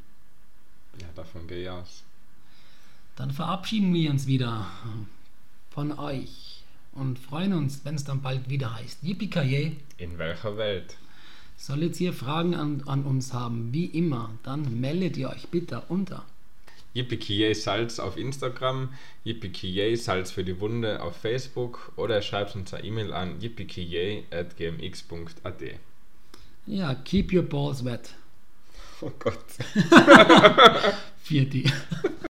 Ja, 1.00 1.06
davon 1.14 1.46
gehe 1.46 1.62
ich 1.62 1.70
aus. 1.70 2.02
Dann 3.16 3.30
verabschieden 3.30 3.92
wir 3.94 4.10
uns 4.10 4.26
wieder 4.26 4.66
von 5.70 5.98
euch 5.98 6.62
und 6.92 7.18
freuen 7.18 7.52
uns, 7.52 7.84
wenn 7.84 7.94
es 7.94 8.04
dann 8.04 8.22
bald 8.22 8.48
wieder 8.48 8.74
heißt. 8.74 9.02
Yippie 9.02 9.76
In 9.98 10.18
welcher 10.18 10.56
Welt? 10.56 10.96
Solltet 11.56 12.00
ihr 12.00 12.12
Fragen 12.12 12.54
an, 12.54 12.82
an 12.86 13.04
uns 13.04 13.32
haben, 13.32 13.72
wie 13.72 13.86
immer, 13.86 14.30
dann 14.42 14.80
meldet 14.80 15.16
ihr 15.16 15.30
euch 15.30 15.48
bitte 15.48 15.82
unter. 15.88 16.24
Yippie 16.94 17.54
Salz 17.54 17.98
auf 17.98 18.16
Instagram, 18.16 18.94
Yippie 19.24 19.96
Salz 19.96 20.30
für 20.30 20.44
die 20.44 20.60
Wunde 20.60 21.02
auf 21.02 21.16
Facebook 21.16 21.90
oder 21.96 22.22
schreibt 22.22 22.54
uns 22.54 22.72
eine 22.74 22.84
E-Mail 22.84 23.12
an 23.12 23.40
yippie@gmx.at. 23.40 25.62
Ja, 26.66 26.94
keep 26.94 27.32
your 27.32 27.42
balls 27.42 27.84
wet. 27.84 28.14
Oh 29.00 29.10
Gott. 29.18 29.44
Vierte. 31.22 31.64